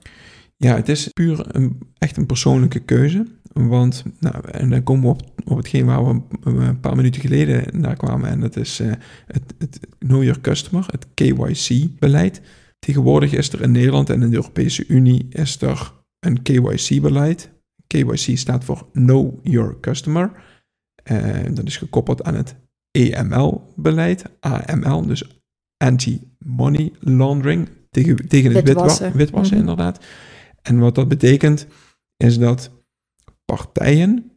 Ja, 0.58 0.76
het 0.76 0.90
is 0.90 1.08
puur 1.08 1.56
een, 1.56 1.80
echt 1.98 2.18
een 2.18 2.26
persoonlijke 2.26 2.80
keuze. 2.80 3.26
Want, 3.54 4.04
nou, 4.20 4.50
en 4.52 4.70
dan 4.70 4.84
komen 4.84 5.04
we 5.04 5.10
op, 5.10 5.22
op 5.46 5.58
hetgeen 5.58 5.86
waar 5.86 6.06
we 6.06 6.22
een 6.44 6.80
paar 6.80 6.96
minuten 6.96 7.22
geleden 7.22 7.82
naar 7.82 7.96
kwamen. 7.96 8.30
En 8.30 8.40
dat 8.40 8.56
is 8.56 8.80
uh, 8.80 8.92
het, 9.28 9.54
het 9.58 9.80
Know 10.00 10.24
Your 10.24 10.42
Customer, 10.42 10.86
het 10.92 11.08
KYC-beleid. 11.14 12.42
Tegenwoordig 12.84 13.34
is 13.34 13.50
er 13.50 13.62
in 13.62 13.72
Nederland 13.72 14.10
en 14.10 14.22
in 14.22 14.30
de 14.30 14.36
Europese 14.36 14.88
Unie 14.88 15.28
is 15.30 15.62
er 15.62 15.94
een 16.20 16.42
KYC-beleid. 16.42 17.52
KYC 17.88 18.38
staat 18.38 18.64
voor 18.64 18.88
Know 18.92 19.40
Your 19.44 19.80
Customer. 19.80 20.44
En 21.04 21.54
dat 21.54 21.66
is 21.66 21.78
gekoppeld 21.78 22.24
aan 22.24 22.36
het 22.36 22.56
EML-beleid, 22.92 24.24
AML, 24.40 25.06
dus 25.06 25.42
Anti-Money 25.78 26.92
Laundering, 27.00 27.70
tegen, 27.90 28.28
tegen 28.28 28.56
het 28.56 28.68
witwassen, 28.68 29.18
witwassen 29.18 29.58
mhm. 29.58 29.68
inderdaad. 29.70 30.06
En 30.62 30.80
wat 30.80 30.96
dat 30.96 31.08
betekent, 31.08 31.68
is 32.18 32.38
dat 32.38 32.72
partijen, 33.46 34.32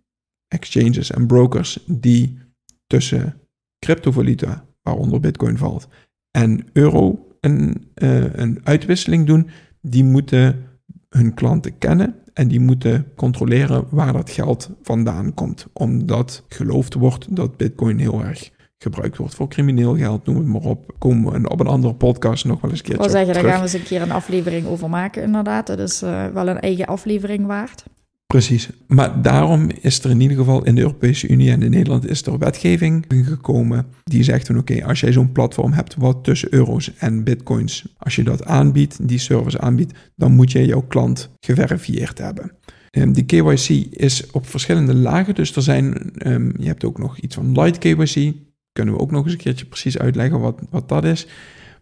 exchanges 0.49 1.11
en 1.11 1.27
brokers 1.27 1.79
die 1.87 2.39
tussen 2.87 3.41
cryptovaluta, 3.79 4.67
waaronder 4.83 5.21
bitcoin 5.21 5.59
valt, 5.59 5.89
en 6.31 6.67
euro 6.73 7.26
een, 7.51 7.91
uh, 7.95 8.35
een 8.35 8.61
uitwisseling 8.65 9.27
doen, 9.27 9.49
die 9.81 10.05
moeten 10.05 10.65
hun 11.09 11.35
klanten 11.35 11.79
kennen 11.79 12.15
en 12.33 12.49
die 12.49 12.61
moeten 12.61 13.07
controleren 13.17 13.85
waar 13.91 14.13
dat 14.13 14.31
geld 14.31 14.71
vandaan 14.83 15.35
komt. 15.35 15.67
Omdat 15.73 16.45
geloofd 16.49 16.95
wordt 16.95 17.37
dat 17.37 17.57
Bitcoin 17.57 17.99
heel 17.99 18.25
erg 18.25 18.51
gebruikt 18.79 19.17
wordt 19.17 19.35
voor 19.35 19.49
crimineel 19.49 19.97
geld, 19.97 20.27
noem 20.27 20.37
het 20.37 20.47
maar 20.47 20.71
op. 20.71 20.95
Komen 20.99 21.43
we 21.43 21.49
op 21.49 21.61
een 21.61 21.67
andere 21.67 21.95
podcast 21.95 22.45
nog 22.45 22.61
wel 22.61 22.71
eens 22.71 22.79
een 22.79 22.85
keer. 22.85 22.95
Ik 22.95 23.01
wil 23.01 23.11
zeggen, 23.11 23.35
daar 23.35 23.45
gaan 23.45 23.57
we 23.57 23.63
eens 23.63 23.73
een 23.73 23.83
keer 23.83 24.03
een 24.03 24.11
aflevering 24.11 24.67
over 24.67 24.91
maken, 24.91 25.23
inderdaad. 25.23 25.67
Dat 25.67 25.79
is 25.79 26.03
uh, 26.03 26.27
wel 26.27 26.49
een 26.49 26.61
eigen 26.61 26.87
aflevering 26.87 27.47
waard. 27.47 27.85
Precies. 28.27 28.69
Maar 28.87 29.23
daarom 29.23 29.69
is 29.81 30.05
er 30.05 30.11
in 30.11 30.21
ieder 30.21 30.37
geval 30.37 30.65
in 30.65 30.75
de 30.75 30.81
Europese 30.81 31.29
Unie 31.29 31.51
en 31.51 31.63
in 31.63 31.71
Nederland 31.71 32.09
is 32.09 32.23
er 32.23 32.39
wetgeving 32.39 33.05
gekomen 33.09 33.87
die 34.05 34.23
zegt 34.23 34.47
van 34.47 34.59
oké, 34.59 34.85
als 34.85 35.01
jij 35.01 35.13
zo'n 35.13 35.33
platform 35.33 35.73
hebt 35.73 35.95
wat 35.95 36.25
tussen 36.25 36.55
euro's 36.55 36.95
en 36.97 37.25
bitcoins, 37.25 37.95
als 37.99 38.17
je 38.17 38.25
dat 38.25 38.45
aanbiedt, 38.45 39.09
die 39.09 39.19
service 39.19 39.61
aanbiedt, 39.61 39.99
dan 40.17 40.33
moet 40.33 40.53
je 40.53 40.67
jouw 40.67 40.83
klant 40.83 41.31
geverifieerd 41.41 42.19
hebben. 42.19 42.53
Um, 42.91 43.13
die 43.13 43.25
KYC 43.25 43.69
is 43.91 44.31
op 44.31 44.47
verschillende 44.47 44.95
lagen, 44.95 45.35
dus 45.35 45.57
er 45.57 45.63
zijn, 45.63 46.13
um, 46.27 46.53
je 46.59 46.67
hebt 46.67 46.85
ook 46.85 46.99
nog 46.99 47.19
iets 47.19 47.35
van 47.35 47.53
light 47.53 47.79
KYC, 47.79 48.35
kunnen 48.73 48.95
we 48.95 49.01
ook 49.01 49.11
nog 49.11 49.25
eens 49.25 49.33
een 49.33 49.39
keertje 49.39 49.67
precies 49.67 49.99
uitleggen 49.99 50.41
wat, 50.41 50.61
wat 50.71 50.89
dat 50.89 51.05
is. 51.05 51.27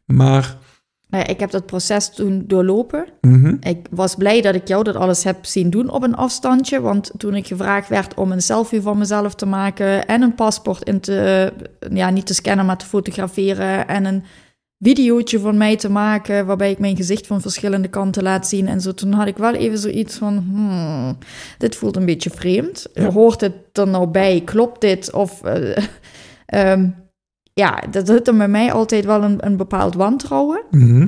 Maar 0.05 0.59
nou 1.15 1.27
ik 1.27 1.41
heb 1.41 1.51
dat 1.51 1.67
proces 1.67 2.09
toen 2.09 2.45
doorlopen. 2.47 3.07
Mhm. 3.21 3.57
Ik 3.61 3.87
was 3.91 4.15
blij 4.15 4.41
dat 4.41 4.55
ik 4.55 4.69
jou 4.69 4.85
dat 4.85 4.97
alles 4.97 5.25
heb 5.25 5.45
zien 5.45 5.71
doen 5.71 5.91
op 5.91 6.03
een 6.03 6.17
afstandje. 6.17 6.81
Want 6.81 7.11
toen 7.17 7.35
ik 7.35 7.47
gevraagd 7.47 7.89
werd 7.89 8.15
om 8.15 8.33
een 8.33 8.43
selfie 8.43 8.81
van 8.81 8.99
mezelf 8.99 9.35
te 9.35 9.47
maken 9.47 10.07
en 10.07 10.23
een 10.23 10.35
paspoort 10.35 10.83
in 10.83 11.01
te, 11.01 11.53
ja, 11.93 12.11
niet 12.11 12.27
te 12.27 12.35
scannen, 12.35 12.67
maar 12.67 12.77
te 12.77 12.87
fotograferen 12.87 13.89
en 13.89 14.05
een 14.05 14.25
videootje 14.79 15.39
van 15.39 15.57
mij 15.57 15.77
te 15.77 15.91
maken, 15.91 16.47
waarbij 16.47 16.71
ik 16.71 16.79
mijn 16.79 16.97
gezicht 16.97 17.27
van 17.27 17.41
verschillende 17.41 17.89
kanten 17.89 18.23
laat 18.23 18.47
zien 18.47 18.69
en 18.69 18.81
zo. 18.81 18.93
Toen 18.93 19.13
had 19.13 19.27
ik 19.27 19.37
wel 19.37 19.55
even 19.55 19.79
zoiets 19.79 20.17
van, 20.17 20.47
hmm, 20.51 21.19
dit 21.59 21.77
voelt 21.77 21.97
een 21.97 22.07
beetje 22.07 22.31
vreemd. 22.31 22.87
Hoort 23.13 23.41
het 23.41 23.55
er 23.73 23.89
nou 23.89 24.07
bij? 24.07 24.43
Klopt 24.45 24.81
dit? 24.81 25.13
Of 25.13 25.41
uh, 25.45 26.87
ja, 27.55 27.83
dat 27.91 28.07
zit 28.07 28.29
er 28.29 28.37
bij 28.37 28.49
mij 28.49 28.73
altijd 28.73 29.05
wel 29.05 29.23
een, 29.23 29.47
een 29.47 29.57
bepaald 29.57 29.95
wantrouwen. 29.95 30.63
Mhm. 30.71 31.07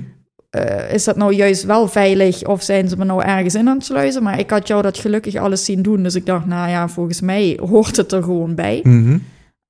Eh, 0.51 0.93
is 0.93 1.05
dat 1.05 1.17
nou 1.17 1.35
juist 1.35 1.65
wel 1.65 1.89
veilig 1.89 2.45
of 2.45 2.63
zijn 2.63 2.89
ze 2.89 2.97
me 2.97 3.05
nou 3.05 3.23
ergens 3.23 3.55
in 3.55 3.69
aan 3.69 3.77
het 3.77 3.85
sluizen? 3.85 4.23
Maar 4.23 4.39
ik 4.39 4.51
had 4.51 4.69
jou 4.69 4.83
dat 4.83 4.99
gelukkig 4.99 5.37
alles 5.37 5.65
zien 5.65 5.83
doen. 5.83 6.03
Dus 6.03 6.15
ik 6.15 6.27
dacht, 6.27 6.47
nou 6.47 6.71
ja, 6.71 6.89
volgens 6.89 7.21
mij 7.21 7.59
hoort 7.69 7.97
het 7.97 8.13
er 8.13 8.23
gewoon 8.23 8.55
bij. 8.55 8.81
Mhm. 8.83 9.19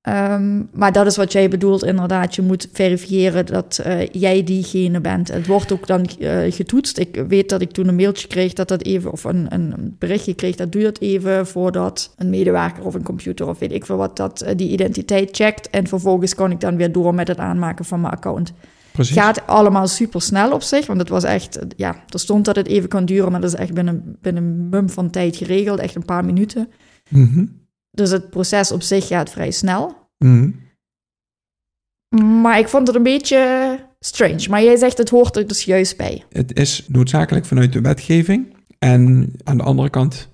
Ehm, 0.07 0.61
maar 0.73 0.91
dat 0.91 1.05
is 1.05 1.17
wat 1.17 1.31
jij 1.31 1.49
bedoelt, 1.49 1.83
inderdaad. 1.83 2.35
Je 2.35 2.41
moet 2.41 2.69
verifiëren 2.71 3.45
dat 3.45 3.83
uh, 3.87 4.07
jij 4.07 4.43
diegene 4.43 5.01
bent. 5.01 5.27
Het 5.27 5.47
wordt 5.47 5.71
ook 5.71 5.87
dan 5.87 6.09
uh, 6.19 6.39
getoetst. 6.49 6.97
Ik 6.97 7.23
weet 7.27 7.49
dat 7.49 7.61
ik 7.61 7.71
toen 7.71 7.87
een 7.87 7.95
mailtje 7.95 8.27
kreeg 8.27 8.53
dat 8.53 8.67
dat 8.67 8.83
even, 8.83 9.11
of 9.11 9.23
een, 9.23 9.45
een 9.49 9.95
berichtje 9.99 10.33
kreeg, 10.33 10.55
dat 10.55 10.71
duurt 10.71 11.01
even 11.01 11.47
voordat 11.47 12.13
een 12.17 12.29
medewerker 12.29 12.85
of 12.85 12.93
een 12.93 13.03
computer 13.03 13.47
of 13.47 13.59
weet 13.59 13.71
ik 13.71 13.85
veel 13.85 13.97
wat 13.97 14.17
dat 14.17 14.43
uh, 14.43 14.49
die 14.55 14.69
identiteit 14.69 15.35
checkt. 15.35 15.69
En 15.69 15.87
vervolgens 15.87 16.35
kan 16.35 16.51
ik 16.51 16.59
dan 16.59 16.77
weer 16.77 16.91
door 16.91 17.15
met 17.15 17.27
het 17.27 17.37
aanmaken 17.37 17.85
van 17.85 18.01
mijn 18.01 18.13
account. 18.13 18.53
Precies. 18.91 19.15
Gaat 19.15 19.47
allemaal 19.47 19.87
super 19.87 20.21
snel 20.21 20.51
op 20.51 20.61
zich, 20.61 20.85
want 20.87 20.99
het 20.99 21.09
was 21.09 21.23
echt, 21.23 21.59
ja, 21.75 21.95
er 22.09 22.19
stond 22.19 22.45
dat 22.45 22.55
het 22.55 22.67
even 22.67 22.89
kan 22.89 23.05
duren, 23.05 23.31
maar 23.31 23.41
dat 23.41 23.53
is 23.53 23.59
echt 23.59 23.73
binnen, 23.73 24.17
binnen 24.21 24.43
een 24.43 24.69
mum 24.69 24.89
van 24.89 25.09
tijd 25.09 25.35
geregeld, 25.35 25.79
echt 25.79 25.95
een 25.95 26.05
paar 26.05 26.25
minuten. 26.25 26.69
Mm 27.09 27.65
dus 27.97 28.11
het 28.11 28.29
proces 28.29 28.71
op 28.71 28.81
zich 28.81 29.07
gaat 29.07 29.29
vrij 29.29 29.51
snel. 29.51 30.09
Mhm. 30.17 30.51
Maar 32.41 32.59
ik 32.59 32.67
vond 32.67 32.87
het 32.87 32.95
een 32.95 33.03
beetje 33.03 33.79
strange. 33.99 34.49
Maar 34.49 34.63
jij 34.63 34.75
zegt 34.75 34.97
het 34.97 35.09
hoort 35.09 35.35
er 35.35 35.47
dus 35.47 35.63
juist 35.63 35.97
bij. 35.97 36.23
Het 36.29 36.59
is 36.59 36.85
noodzakelijk 36.87 37.45
vanuit 37.45 37.73
de 37.73 37.81
wetgeving. 37.81 38.55
En 38.79 39.31
aan 39.43 39.57
de 39.57 39.63
andere 39.63 39.89
kant, 39.89 40.29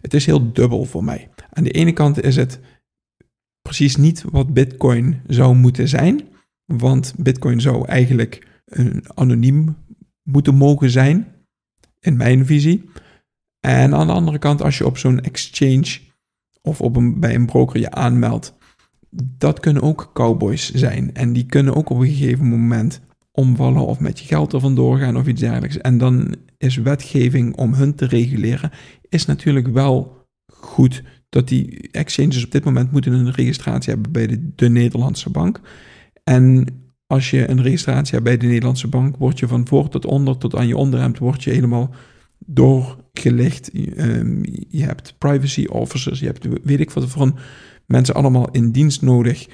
het 0.00 0.14
is 0.14 0.26
heel 0.26 0.52
dubbel 0.52 0.84
voor 0.84 1.04
mij. 1.04 1.30
Aan 1.50 1.64
de 1.64 1.70
ene 1.70 1.92
kant 1.92 2.22
is 2.22 2.36
het 2.36 2.58
precies 3.62 3.96
niet 3.96 4.24
wat 4.30 4.52
Bitcoin 4.52 5.22
zou 5.26 5.54
moeten 5.54 5.88
zijn, 5.88 6.28
want 6.64 7.14
Bitcoin 7.16 7.60
zou 7.60 7.86
eigenlijk 7.86 8.46
een 8.64 9.04
anoniem 9.14 9.76
moeten 10.22 10.54
mogen 10.54 10.90
zijn, 10.90 11.34
in 12.00 12.16
mijn 12.16 12.46
visie. 12.46 12.90
En 13.60 13.94
aan 13.94 14.06
de 14.06 14.12
andere 14.12 14.38
kant, 14.38 14.62
als 14.62 14.78
je 14.78 14.86
op 14.86 14.98
zo'n 14.98 15.20
exchange 15.20 15.98
of 16.66 16.80
op 16.80 16.96
een, 16.96 17.20
bij 17.20 17.34
een 17.34 17.46
broker 17.46 17.80
je 17.80 17.90
aanmeldt, 17.90 18.54
dat 19.38 19.60
kunnen 19.60 19.82
ook 19.82 20.10
cowboys 20.14 20.72
zijn. 20.74 21.14
En 21.14 21.32
die 21.32 21.46
kunnen 21.46 21.74
ook 21.74 21.90
op 21.90 21.98
een 21.98 22.06
gegeven 22.06 22.48
moment 22.48 23.00
omvallen 23.32 23.86
of 23.86 24.00
met 24.00 24.18
je 24.18 24.26
geld 24.26 24.52
er 24.52 24.60
vandoor 24.60 24.98
gaan 24.98 25.16
of 25.16 25.26
iets 25.26 25.40
dergelijks. 25.40 25.78
En 25.78 25.98
dan 25.98 26.34
is 26.58 26.76
wetgeving 26.76 27.56
om 27.56 27.74
hun 27.74 27.94
te 27.94 28.06
reguleren, 28.06 28.70
is 29.08 29.26
natuurlijk 29.26 29.66
wel 29.66 30.26
goed 30.46 31.02
dat 31.28 31.48
die 31.48 31.88
exchanges 31.90 32.44
op 32.44 32.50
dit 32.50 32.64
moment 32.64 32.92
moeten 32.92 33.12
een 33.12 33.32
registratie 33.32 33.92
hebben 33.92 34.12
bij 34.12 34.26
de, 34.26 34.50
de 34.54 34.68
Nederlandse 34.68 35.30
bank. 35.30 35.60
En 36.24 36.66
als 37.06 37.30
je 37.30 37.50
een 37.50 37.62
registratie 37.62 38.12
hebt 38.12 38.24
bij 38.24 38.36
de 38.36 38.46
Nederlandse 38.46 38.88
bank, 38.88 39.16
word 39.16 39.38
je 39.38 39.48
van 39.48 39.66
voor 39.66 39.88
tot 39.88 40.06
onder, 40.06 40.38
tot 40.38 40.56
aan 40.56 40.66
je 40.66 40.76
onderhemd, 40.76 41.18
word 41.18 41.44
je 41.44 41.50
helemaal 41.50 41.94
doorgelicht. 42.38 43.70
Um, 43.96 44.42
je 44.68 44.84
hebt 44.84 45.14
privacy 45.18 45.64
officers, 45.64 46.20
je 46.20 46.26
hebt 46.26 46.46
weet 46.62 46.80
ik 46.80 46.90
wat 46.90 47.08
voor 47.08 47.32
mensen 47.86 48.14
allemaal 48.14 48.50
in 48.50 48.70
dienst 48.70 49.02
nodig 49.02 49.46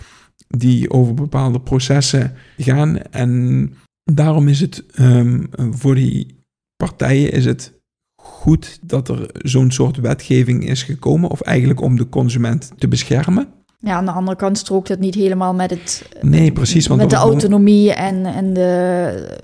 die 0.49 0.91
over 0.91 1.15
bepaalde 1.15 1.61
processen 1.61 2.33
gaan. 2.57 3.03
En 3.03 3.73
daarom 4.05 4.49
is 4.49 4.61
het 4.61 4.85
um, 4.99 5.49
voor 5.71 5.95
die 5.95 6.45
partijen 6.77 7.33
is 7.33 7.45
het 7.45 7.81
goed 8.23 8.79
dat 8.83 9.09
er 9.09 9.31
zo'n 9.33 9.71
soort 9.71 9.97
wetgeving 9.97 10.69
is 10.69 10.83
gekomen, 10.83 11.31
of 11.31 11.41
eigenlijk 11.41 11.81
om 11.81 11.97
de 11.97 12.09
consument 12.09 12.73
te 12.79 12.89
beschermen. 12.89 13.49
Ja, 13.79 13.97
aan 13.97 14.05
de 14.05 14.11
andere 14.11 14.37
kant 14.37 14.59
strookt 14.59 14.89
het 14.89 15.01
niet 15.01 15.15
helemaal 15.15 15.55
met 15.55 15.71
het. 15.71 16.09
Nee, 16.21 16.53
precies. 16.53 16.87
Want 16.87 17.01
met 17.01 17.11
de 17.11 17.17
autonomie 17.17 17.93
en, 17.93 18.27
en 18.27 18.53
de 18.53 19.39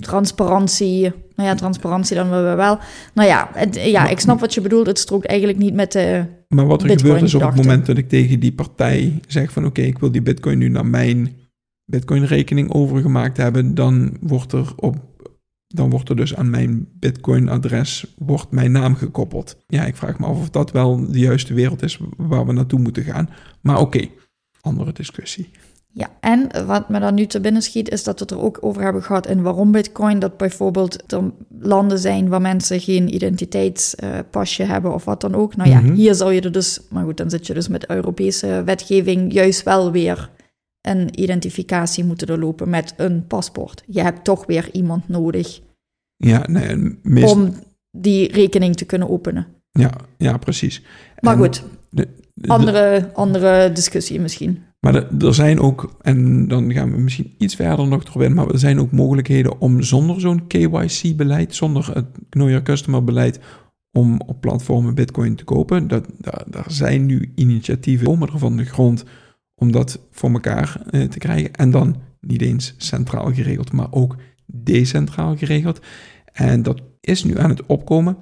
transparantie. 0.00 1.02
Nou 1.34 1.48
ja, 1.48 1.54
transparantie 1.54 2.16
dan 2.16 2.30
we 2.30 2.54
wel. 2.54 2.78
Nou 3.14 3.28
ja, 3.28 3.50
het, 3.52 3.74
ja, 3.74 4.08
ik 4.08 4.20
snap 4.20 4.40
wat 4.40 4.54
je 4.54 4.60
bedoelt. 4.60 4.86
Het 4.86 4.98
strookt 4.98 5.26
eigenlijk 5.26 5.58
niet 5.58 5.74
met 5.74 5.92
de. 5.92 6.24
Maar 6.48 6.66
wat 6.66 6.82
er 6.82 6.90
gebeurt 6.90 7.22
is 7.22 7.34
op 7.34 7.42
het 7.42 7.56
moment 7.56 7.86
dat 7.86 7.96
ik 7.96 8.08
tegen 8.08 8.40
die 8.40 8.52
partij 8.52 9.20
zeg 9.26 9.52
van 9.52 9.66
oké, 9.66 9.80
ik 9.80 9.98
wil 9.98 10.12
die 10.12 10.22
bitcoin 10.22 10.58
nu 10.58 10.68
naar 10.68 10.86
mijn 10.86 11.36
bitcoin 11.84 12.24
rekening 12.24 12.72
overgemaakt 12.72 13.36
hebben, 13.36 13.74
dan 13.74 14.16
wordt 14.20 14.52
er 14.52 14.72
op 14.76 14.96
dan 15.66 15.90
wordt 15.90 16.08
er 16.08 16.16
dus 16.16 16.34
aan 16.34 16.50
mijn 16.50 16.88
Bitcoin-adres 16.92 18.14
wordt 18.18 18.50
mijn 18.50 18.72
naam 18.72 18.94
gekoppeld. 18.94 19.56
Ja, 19.66 19.84
ik 19.84 19.96
vraag 19.96 20.18
me 20.18 20.26
af 20.26 20.38
of 20.38 20.50
dat 20.50 20.70
wel 20.70 21.12
de 21.12 21.18
juiste 21.18 21.54
wereld 21.54 21.82
is 21.82 22.00
waar 22.16 22.46
we 22.46 22.52
naartoe 22.52 22.80
moeten 22.80 23.02
gaan. 23.02 23.30
Maar 23.60 23.80
oké, 23.80 24.08
andere 24.60 24.92
discussie. 24.92 25.50
Ja, 25.98 26.10
en 26.20 26.66
wat 26.66 26.88
me 26.88 27.00
dan 27.00 27.14
nu 27.14 27.26
te 27.26 27.40
binnen 27.40 27.62
schiet, 27.62 27.90
is 27.90 28.04
dat 28.04 28.18
we 28.18 28.24
het 28.24 28.30
er 28.30 28.40
ook 28.40 28.58
over 28.60 28.82
hebben 28.82 29.02
gehad 29.02 29.26
in 29.26 29.42
waarom 29.42 29.72
Bitcoin. 29.72 30.18
Dat 30.18 30.36
bijvoorbeeld 30.36 31.12
er 31.12 31.32
landen 31.60 31.98
zijn 31.98 32.28
waar 32.28 32.40
mensen 32.40 32.80
geen 32.80 33.14
identiteitspasje 33.14 34.62
hebben 34.62 34.94
of 34.94 35.04
wat 35.04 35.20
dan 35.20 35.34
ook. 35.34 35.56
Nou 35.56 35.70
ja, 35.70 35.80
mhm. 35.80 35.92
hier 35.92 36.14
zou 36.14 36.32
je 36.32 36.40
er 36.40 36.52
dus, 36.52 36.80
maar 36.90 37.04
goed, 37.04 37.16
dan 37.16 37.30
zit 37.30 37.46
je 37.46 37.54
dus 37.54 37.68
met 37.68 37.90
Europese 37.90 38.62
wetgeving 38.64 39.32
juist 39.32 39.62
wel 39.62 39.92
weer 39.92 40.30
een 40.80 41.20
identificatie 41.20 42.04
moeten 42.04 42.26
doorlopen 42.26 42.68
met 42.70 42.94
een 42.96 43.26
paspoort. 43.26 43.82
Je 43.86 44.00
hebt 44.00 44.24
toch 44.24 44.46
weer 44.46 44.68
iemand 44.72 45.08
nodig 45.08 45.60
ja, 46.16 46.44
nee, 46.48 47.26
om 47.26 47.54
die 47.90 48.32
rekening 48.32 48.76
te 48.76 48.84
kunnen 48.84 49.10
openen. 49.10 49.46
Ja, 49.70 49.92
ja 50.16 50.36
precies. 50.36 50.82
Maar 51.20 51.36
goed, 51.36 51.62
andere, 52.46 53.10
andere 53.14 53.72
discussie 53.72 54.20
misschien. 54.20 54.65
Maar 54.86 55.04
er 55.18 55.34
zijn 55.34 55.60
ook, 55.60 55.96
en 56.00 56.48
dan 56.48 56.72
gaan 56.72 56.90
we 56.90 57.00
misschien 57.00 57.34
iets 57.38 57.54
verder 57.54 57.86
nog 57.86 58.04
erop 58.04 58.22
in, 58.22 58.34
maar 58.34 58.48
er 58.48 58.58
zijn 58.58 58.80
ook 58.80 58.92
mogelijkheden 58.92 59.60
om 59.60 59.82
zonder 59.82 60.20
zo'n 60.20 60.46
KYC-beleid, 60.46 61.54
zonder 61.54 61.90
het 61.94 62.06
Know 62.30 62.48
Your 62.48 62.62
Customer-beleid, 62.62 63.40
om 63.92 64.20
op 64.26 64.40
platformen 64.40 64.94
Bitcoin 64.94 65.34
te 65.34 65.44
kopen. 65.44 65.88
Dat, 65.88 66.06
daar, 66.46 66.64
zijn 66.66 67.06
nu 67.06 67.32
initiatieven 67.34 68.06
komen 68.06 68.28
er 68.28 68.38
van 68.38 68.56
de 68.56 68.64
grond 68.64 69.04
om 69.54 69.72
dat 69.72 70.00
voor 70.10 70.30
elkaar 70.30 70.80
eh, 70.90 71.02
te 71.02 71.18
krijgen. 71.18 71.52
En 71.52 71.70
dan 71.70 71.96
niet 72.20 72.42
eens 72.42 72.74
centraal 72.76 73.34
geregeld, 73.34 73.72
maar 73.72 73.88
ook 73.90 74.16
decentraal 74.46 75.36
geregeld. 75.36 75.80
En 76.32 76.62
dat 76.62 76.80
is 77.00 77.24
nu 77.24 77.38
aan 77.38 77.50
het 77.50 77.66
opkomen. 77.66 78.16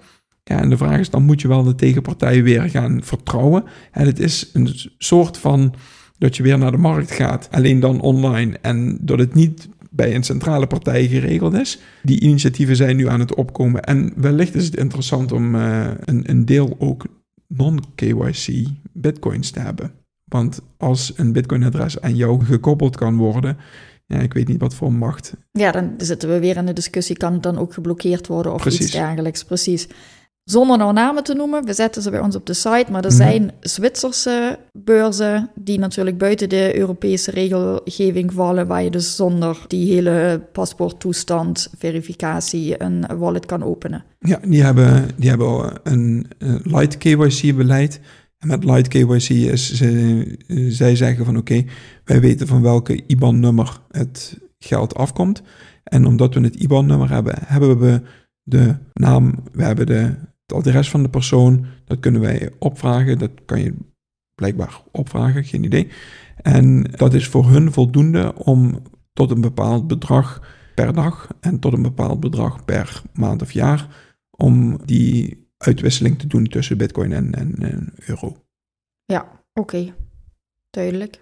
Ja, 0.44 0.60
en 0.60 0.68
de 0.70 0.76
vraag 0.76 0.98
is, 0.98 1.10
dan 1.10 1.24
moet 1.24 1.40
je 1.40 1.48
wel 1.48 1.62
de 1.62 1.74
tegenpartij 1.74 2.42
weer 2.42 2.70
gaan 2.70 3.02
vertrouwen. 3.02 3.64
En 3.90 4.06
het 4.06 4.18
is 4.18 4.50
een 4.52 4.68
soort 4.98 5.38
van 5.38 5.74
dat 6.18 6.36
je 6.36 6.42
weer 6.42 6.58
naar 6.58 6.70
de 6.70 6.76
markt 6.76 7.10
gaat, 7.10 7.48
alleen 7.50 7.80
dan 7.80 8.00
online. 8.00 8.58
En 8.60 8.98
dat 9.00 9.18
het 9.18 9.34
niet 9.34 9.68
bij 9.90 10.14
een 10.14 10.22
centrale 10.22 10.66
partij 10.66 11.06
geregeld 11.06 11.54
is. 11.54 11.80
Die 12.02 12.20
initiatieven 12.20 12.76
zijn 12.76 12.96
nu 12.96 13.08
aan 13.08 13.20
het 13.20 13.34
opkomen. 13.34 13.82
En 13.82 14.12
wellicht 14.16 14.54
is 14.54 14.64
het 14.64 14.76
interessant 14.76 15.32
om 15.32 15.54
uh, 15.54 15.90
een, 16.04 16.30
een 16.30 16.44
deel 16.44 16.76
ook 16.78 17.06
non-KYC 17.46 18.66
bitcoins 18.92 19.50
te 19.50 19.60
hebben. 19.60 19.92
Want 20.24 20.60
als 20.76 21.12
een 21.16 21.32
bitcoin-adres 21.32 22.00
aan 22.00 22.16
jou 22.16 22.44
gekoppeld 22.44 22.96
kan 22.96 23.16
worden, 23.16 23.56
ja, 24.06 24.18
ik 24.18 24.32
weet 24.32 24.48
niet 24.48 24.60
wat 24.60 24.74
voor 24.74 24.92
macht. 24.92 25.34
Ja, 25.52 25.70
dan 25.70 25.94
zitten 25.96 26.28
we 26.28 26.38
weer 26.38 26.56
in 26.56 26.66
de 26.66 26.72
discussie, 26.72 27.16
kan 27.16 27.32
het 27.32 27.42
dan 27.42 27.58
ook 27.58 27.74
geblokkeerd 27.74 28.26
worden 28.26 28.54
of 28.54 28.66
iets 28.66 28.90
dergelijks, 28.90 29.44
precies. 29.44 29.88
Zonder 30.44 30.78
nou 30.78 30.92
namen 30.92 31.24
te 31.24 31.34
noemen, 31.34 31.64
we 31.64 31.72
zetten 31.72 32.02
ze 32.02 32.10
bij 32.10 32.20
ons 32.20 32.36
op 32.36 32.46
de 32.46 32.54
site, 32.54 32.86
maar 32.90 33.04
er 33.04 33.10
mhm. 33.10 33.16
zijn 33.16 33.52
Zwitserse 33.60 34.58
beurzen 34.72 35.50
die 35.54 35.78
natuurlijk 35.78 36.18
buiten 36.18 36.48
de 36.48 36.78
Europese 36.78 37.30
regelgeving 37.30 38.32
vallen, 38.32 38.66
waar 38.66 38.82
je 38.82 38.90
dus 38.90 39.16
zonder 39.16 39.64
die 39.66 39.92
hele 39.92 40.42
paspoorttoestand, 40.52 41.68
verificatie, 41.78 42.82
een 42.82 43.06
wallet 43.18 43.46
kan 43.46 43.62
openen. 43.62 44.04
Ja, 44.18 44.40
die 44.48 44.62
hebben, 44.62 45.08
die 45.16 45.28
hebben 45.28 45.80
een, 45.82 46.26
een 46.38 46.60
light 46.62 46.98
KYC-beleid. 46.98 48.00
En 48.38 48.50
met 48.50 48.64
Light 48.64 48.88
KYC 48.88 49.28
is, 49.28 49.74
ze, 49.74 50.38
zij 50.68 50.96
zeggen 50.96 51.24
van 51.24 51.36
oké, 51.36 51.64
wij 52.04 52.20
weten 52.20 52.46
van 52.46 52.62
welke 52.62 53.02
IBAN-nummer 53.06 53.80
het 53.90 54.38
geld 54.58 54.94
afkomt. 54.94 55.42
En 55.84 56.06
omdat 56.06 56.34
we 56.34 56.40
het 56.40 56.56
IBAN-nummer 56.56 57.10
hebben, 57.10 57.34
hebben 57.38 57.78
we 57.78 58.00
de 58.42 58.74
naam, 58.92 59.34
we 59.52 59.62
hebben 59.62 59.86
de, 59.86 60.14
het 60.56 60.66
adres 60.66 60.90
van 60.90 61.02
de 61.02 61.08
persoon. 61.08 61.66
Dat 61.84 62.00
kunnen 62.00 62.20
wij 62.20 62.50
opvragen, 62.58 63.18
dat 63.18 63.30
kan 63.44 63.60
je 63.60 63.74
blijkbaar 64.34 64.80
opvragen, 64.90 65.44
geen 65.44 65.64
idee. 65.64 65.88
En 66.36 66.82
dat 66.82 67.14
is 67.14 67.28
voor 67.28 67.48
hun 67.48 67.72
voldoende 67.72 68.34
om 68.34 68.82
tot 69.12 69.30
een 69.30 69.40
bepaald 69.40 69.86
bedrag 69.86 70.42
per 70.74 70.94
dag 70.94 71.28
en 71.40 71.58
tot 71.58 71.72
een 71.72 71.82
bepaald 71.82 72.20
bedrag 72.20 72.64
per 72.64 73.02
maand 73.12 73.42
of 73.42 73.52
jaar 73.52 73.88
om 74.30 74.78
die 74.84 75.48
uitwisseling 75.58 76.18
te 76.18 76.26
doen 76.26 76.44
tussen 76.44 76.78
bitcoin 76.78 77.12
en, 77.12 77.34
en, 77.34 77.92
euro. 78.06 78.36
Ja, 79.04 79.44
oké. 79.52 79.94
Duidelijk. 80.70 81.18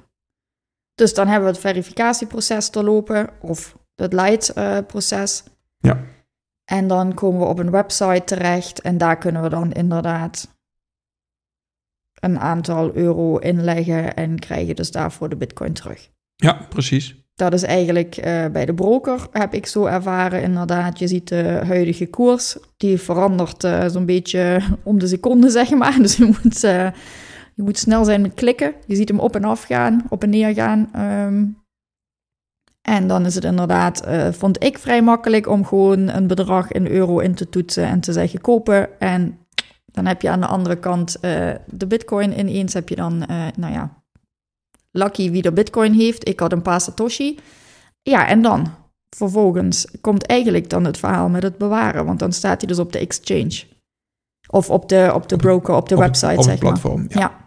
Dus 0.94 1.14
dan 1.14 1.26
hebben 1.26 1.48
we 1.48 1.54
het 1.54 1.64
verificatieproces 1.64 2.68
te 2.68 2.82
lopen 2.82 3.28
of 3.40 3.78
het 3.94 4.12
light-proces. 4.12 5.44
ja. 5.78 6.04
En 6.64 6.86
dan 6.88 7.14
komen 7.14 7.40
we 7.40 7.46
op 7.46 7.58
een 7.58 7.70
website 7.70 8.24
terecht 8.24 8.80
en 8.80 8.98
daar 8.98 9.18
kunnen 9.18 9.42
we 9.42 9.48
dan 9.48 9.72
inderdaad 9.72 10.54
een 12.20 12.38
aantal 12.38 12.94
euro 12.94 13.38
inleggen 13.38 14.14
en 14.14 14.38
krijgen 14.38 14.76
dus 14.76 14.90
daarvoor 14.90 15.28
de 15.28 15.36
bitcoin 15.36 15.72
terug. 15.72 16.10
Ja, 16.36 16.66
precies. 16.68 17.22
Dat 17.34 17.52
is 17.52 17.62
eigenlijk 17.62 18.16
uh, 18.16 18.46
bij 18.46 18.66
de 18.66 18.74
broker, 18.74 19.26
heb 19.30 19.54
ik 19.54 19.66
zo 19.66 19.84
ervaren. 19.86 20.42
Inderdaad, 20.42 20.98
je 20.98 21.06
ziet 21.06 21.28
de 21.28 21.60
huidige 21.66 22.06
koers, 22.06 22.56
die 22.76 22.98
verandert 22.98 23.64
uh, 23.64 23.88
zo'n 23.88 24.06
beetje 24.06 24.60
om 24.82 24.98
de 24.98 25.06
seconde, 25.06 25.50
zeg 25.50 25.70
maar. 25.70 25.98
Dus 26.02 26.16
je 26.16 26.24
moet, 26.24 26.64
uh, 26.64 26.90
je 27.54 27.62
moet 27.62 27.78
snel 27.78 28.04
zijn 28.04 28.20
met 28.20 28.34
klikken. 28.34 28.74
Je 28.86 28.96
ziet 28.96 29.08
hem 29.08 29.20
op 29.20 29.36
en 29.36 29.44
af 29.44 29.62
gaan, 29.62 30.04
op 30.08 30.22
en 30.22 30.30
neer 30.30 30.54
gaan. 30.54 30.90
Um, 31.26 31.61
en 32.82 33.08
dan 33.08 33.26
is 33.26 33.34
het 33.34 33.44
inderdaad, 33.44 34.02
vond 34.30 34.62
ik 34.64 34.78
vrij 34.78 35.02
makkelijk 35.02 35.48
om 35.48 35.66
gewoon 35.66 36.08
een 36.08 36.26
bedrag 36.26 36.72
in 36.72 36.86
euro 36.86 37.18
in 37.18 37.34
te 37.34 37.48
toetsen 37.48 37.84
en 37.84 38.00
te 38.00 38.12
zeggen 38.12 38.40
kopen. 38.40 39.00
En 39.00 39.38
dan 39.84 40.06
heb 40.06 40.22
je 40.22 40.30
aan 40.30 40.40
de 40.40 40.46
andere 40.46 40.78
kant 40.78 41.20
de 41.66 41.86
bitcoin 41.88 42.38
ineens, 42.38 42.72
heb 42.72 42.88
je 42.88 42.96
dan, 42.96 43.18
nou 43.56 43.72
ja, 43.72 44.02
lucky 44.90 45.30
wie 45.30 45.42
er 45.42 45.52
bitcoin 45.52 45.92
heeft. 45.92 46.28
Ik 46.28 46.40
had 46.40 46.52
een 46.52 46.62
paar 46.62 46.80
Satoshi. 46.80 47.38
Ja, 48.02 48.26
en 48.26 48.42
dan? 48.42 48.74
Vervolgens 49.16 49.86
komt 50.00 50.26
eigenlijk 50.26 50.70
dan 50.70 50.84
het 50.84 50.98
verhaal 50.98 51.28
met 51.28 51.42
het 51.42 51.58
bewaren. 51.58 52.04
Want 52.04 52.18
dan 52.18 52.32
staat 52.32 52.60
hij 52.60 52.68
dus 52.68 52.78
op 52.78 52.92
de 52.92 52.98
exchange. 52.98 53.62
Of 54.48 54.70
op 54.70 54.88
de, 54.88 55.10
op 55.14 55.28
de 55.28 55.36
broker, 55.36 55.74
op 55.74 55.88
de 55.88 55.96
website, 55.96 56.36
op 56.36 56.42
zeg 56.42 56.50
het 56.52 56.60
platform, 56.60 57.00
maar. 57.00 57.18
Ja. 57.18 57.20
ja. 57.20 57.41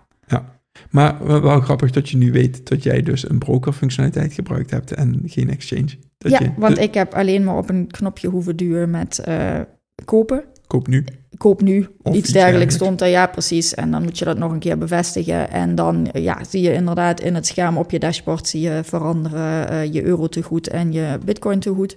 Maar 0.95 1.41
wel 1.41 1.59
grappig 1.61 1.91
dat 1.91 2.09
je 2.09 2.17
nu 2.17 2.31
weet 2.31 2.67
dat 2.67 2.83
jij 2.83 3.01
dus 3.01 3.29
een 3.29 3.37
broker-functionaliteit 3.37 4.33
gebruikt 4.33 4.71
hebt 4.71 4.93
en 4.93 5.21
geen 5.25 5.49
exchange. 5.49 5.89
Dat 6.17 6.31
ja, 6.31 6.53
want 6.57 6.77
ik 6.77 6.93
heb 6.93 7.13
alleen 7.13 7.43
maar 7.43 7.57
op 7.57 7.69
een 7.69 7.87
knopje 7.87 8.27
hoeven 8.27 8.55
duwen 8.55 8.89
met 8.89 9.23
uh, 9.27 9.59
kopen. 10.05 10.43
koop 10.67 10.87
nu. 10.87 11.05
koop 11.37 11.61
nu. 11.61 11.87
Of 12.01 12.15
iets 12.15 12.31
dergelijks 12.31 12.75
stond 12.75 13.01
er, 13.01 13.07
ja 13.07 13.27
precies. 13.27 13.73
En 13.73 13.91
dan 13.91 14.03
moet 14.03 14.17
je 14.19 14.25
dat 14.25 14.37
nog 14.37 14.51
een 14.51 14.59
keer 14.59 14.77
bevestigen. 14.77 15.51
En 15.51 15.75
dan 15.75 16.07
ja, 16.13 16.43
zie 16.49 16.61
je 16.61 16.73
inderdaad 16.73 17.19
in 17.19 17.35
het 17.35 17.47
scherm 17.47 17.77
op 17.77 17.91
je 17.91 17.99
dashboard 17.99 18.47
zie 18.47 18.61
je 18.61 18.81
veranderen 18.83 19.69
eh, 19.69 19.93
je 19.93 20.03
euro 20.03 20.27
tegoed 20.27 20.67
en 20.67 20.91
je 20.91 21.17
bitcoin 21.25 21.59
tegoed. 21.59 21.95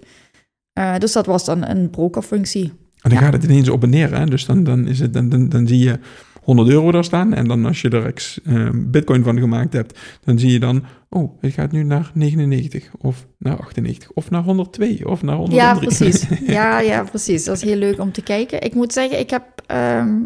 Eh 0.73 0.99
dus 0.99 1.13
dat 1.13 1.27
was 1.27 1.45
dan 1.45 1.69
een 1.69 1.91
brokerfunctie. 1.91 2.73
En 2.99 3.11
dan 3.11 3.19
Ja. 3.19 3.25
gaat 3.25 3.33
het 3.33 3.45
ineens 3.45 3.69
op 3.69 3.83
en 3.83 3.91
neer. 3.91 4.19
Hè? 4.19 4.27
Dus 4.27 4.45
dan, 4.47 4.65
dan, 4.65 4.87
is 4.87 5.01
het, 5.01 5.13
dan, 5.13 5.29
dan, 5.29 5.49
dan 5.49 5.67
zie 5.67 5.79
je 5.79 5.99
100 6.49 6.69
euro 6.69 6.91
daar 6.91 7.05
staan. 7.05 7.35
En 7.35 7.49
dan 7.49 7.65
als 7.65 7.81
je 7.81 7.89
er 7.89 8.07
ex, 8.07 8.41
eh, 8.45 8.69
bitcoin 8.75 9.23
van 9.25 9.39
gemaakt 9.39 9.73
hebt, 9.73 9.99
dan 10.25 10.39
zie 10.39 10.53
je 10.53 10.59
dan... 10.59 10.85
Oh, 11.09 11.33
het 11.41 11.53
gaat 11.53 11.73
nu 11.73 11.83
naar 11.83 12.11
99 12.15 12.91
of 12.99 13.27
naar 13.39 13.59
98 13.59 14.11
of 14.15 14.31
naar 14.31 14.43
102 14.43 15.09
of 15.09 15.23
naar 15.23 15.37
103. 15.37 15.67
Ja, 15.67 15.79
precies. 15.79 16.27
Ja, 16.57 16.81
ja, 16.81 17.03
precies. 17.05 17.45
Dat 17.45 17.57
is 17.57 17.63
heel 17.63 17.77
leuk 17.77 18.01
om 18.01 18.13
te 18.13 18.23
kijken. 18.23 18.63
Ik 18.63 18.75
moet 18.75 18.93
zeggen, 18.93 19.19
ik 19.19 19.31
heb 19.31 19.45
ehm, 19.67 20.23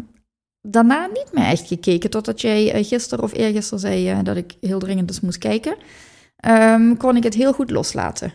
daarna 0.61 1.05
niet 1.13 1.29
meer 1.33 1.45
echt 1.45 1.67
gekeken. 1.67 2.09
Totdat 2.09 2.41
jij 2.41 2.71
eh, 2.73 2.85
gisteren 2.85 3.23
of 3.23 3.33
eergisteren 3.33 3.79
zei 3.79 4.09
eh, 4.09 4.19
dat 4.23 4.35
ik 4.37 4.53
heel 4.61 4.79
dringend 4.79 5.09
eens 5.09 5.19
moest 5.21 5.37
kijken. 5.37 5.75
Ehm, 6.35 6.95
kon 6.95 7.15
ik 7.15 7.23
het 7.23 7.33
heel 7.33 7.53
goed 7.53 7.71
loslaten. 7.71 8.31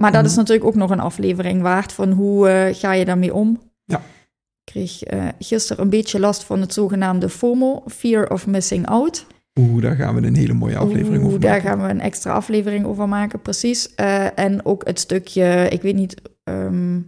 Maar 0.00 0.12
dat 0.12 0.24
is 0.24 0.30
Mhm. 0.30 0.38
natuurlijk 0.38 0.66
ook 0.66 0.74
nog 0.74 0.90
een 0.90 1.00
aflevering 1.00 1.62
waard 1.62 1.92
van 1.92 2.10
hoe 2.12 2.48
eh, 2.48 2.74
ga 2.74 2.92
je 2.92 3.04
daarmee 3.04 3.34
om. 3.34 3.60
Ja. 3.84 4.02
Ik 4.66 4.72
kreeg 4.72 5.02
eh, 5.02 5.28
gisteren 5.38 5.82
een 5.84 5.90
beetje 5.90 6.20
last 6.20 6.44
van 6.44 6.60
het 6.60 6.72
zogenaamde 6.72 7.28
FOMO, 7.28 7.82
Fear 7.86 8.30
of 8.30 8.46
Missing 8.46 8.86
Out. 8.86 9.26
Oeh, 9.60 9.82
daar 9.82 9.96
gaan 9.96 10.14
we 10.14 10.26
een 10.26 10.34
hele 10.34 10.52
mooie 10.52 10.76
aflevering 10.76 11.16
Oeh, 11.16 11.26
over 11.26 11.40
Daar 11.40 11.50
maken. 11.50 11.68
gaan 11.68 11.82
we 11.82 11.88
een 11.88 12.00
extra 12.00 12.32
aflevering 12.32 12.84
over 12.86 13.08
maken, 13.08 13.42
precies. 13.42 13.94
Eh, 13.94 14.38
en 14.38 14.64
ook 14.64 14.86
het 14.86 14.98
stukje, 15.00 15.68
ik 15.70 15.82
weet 15.82 15.94
niet 15.94 16.22
ehm, 16.42 17.00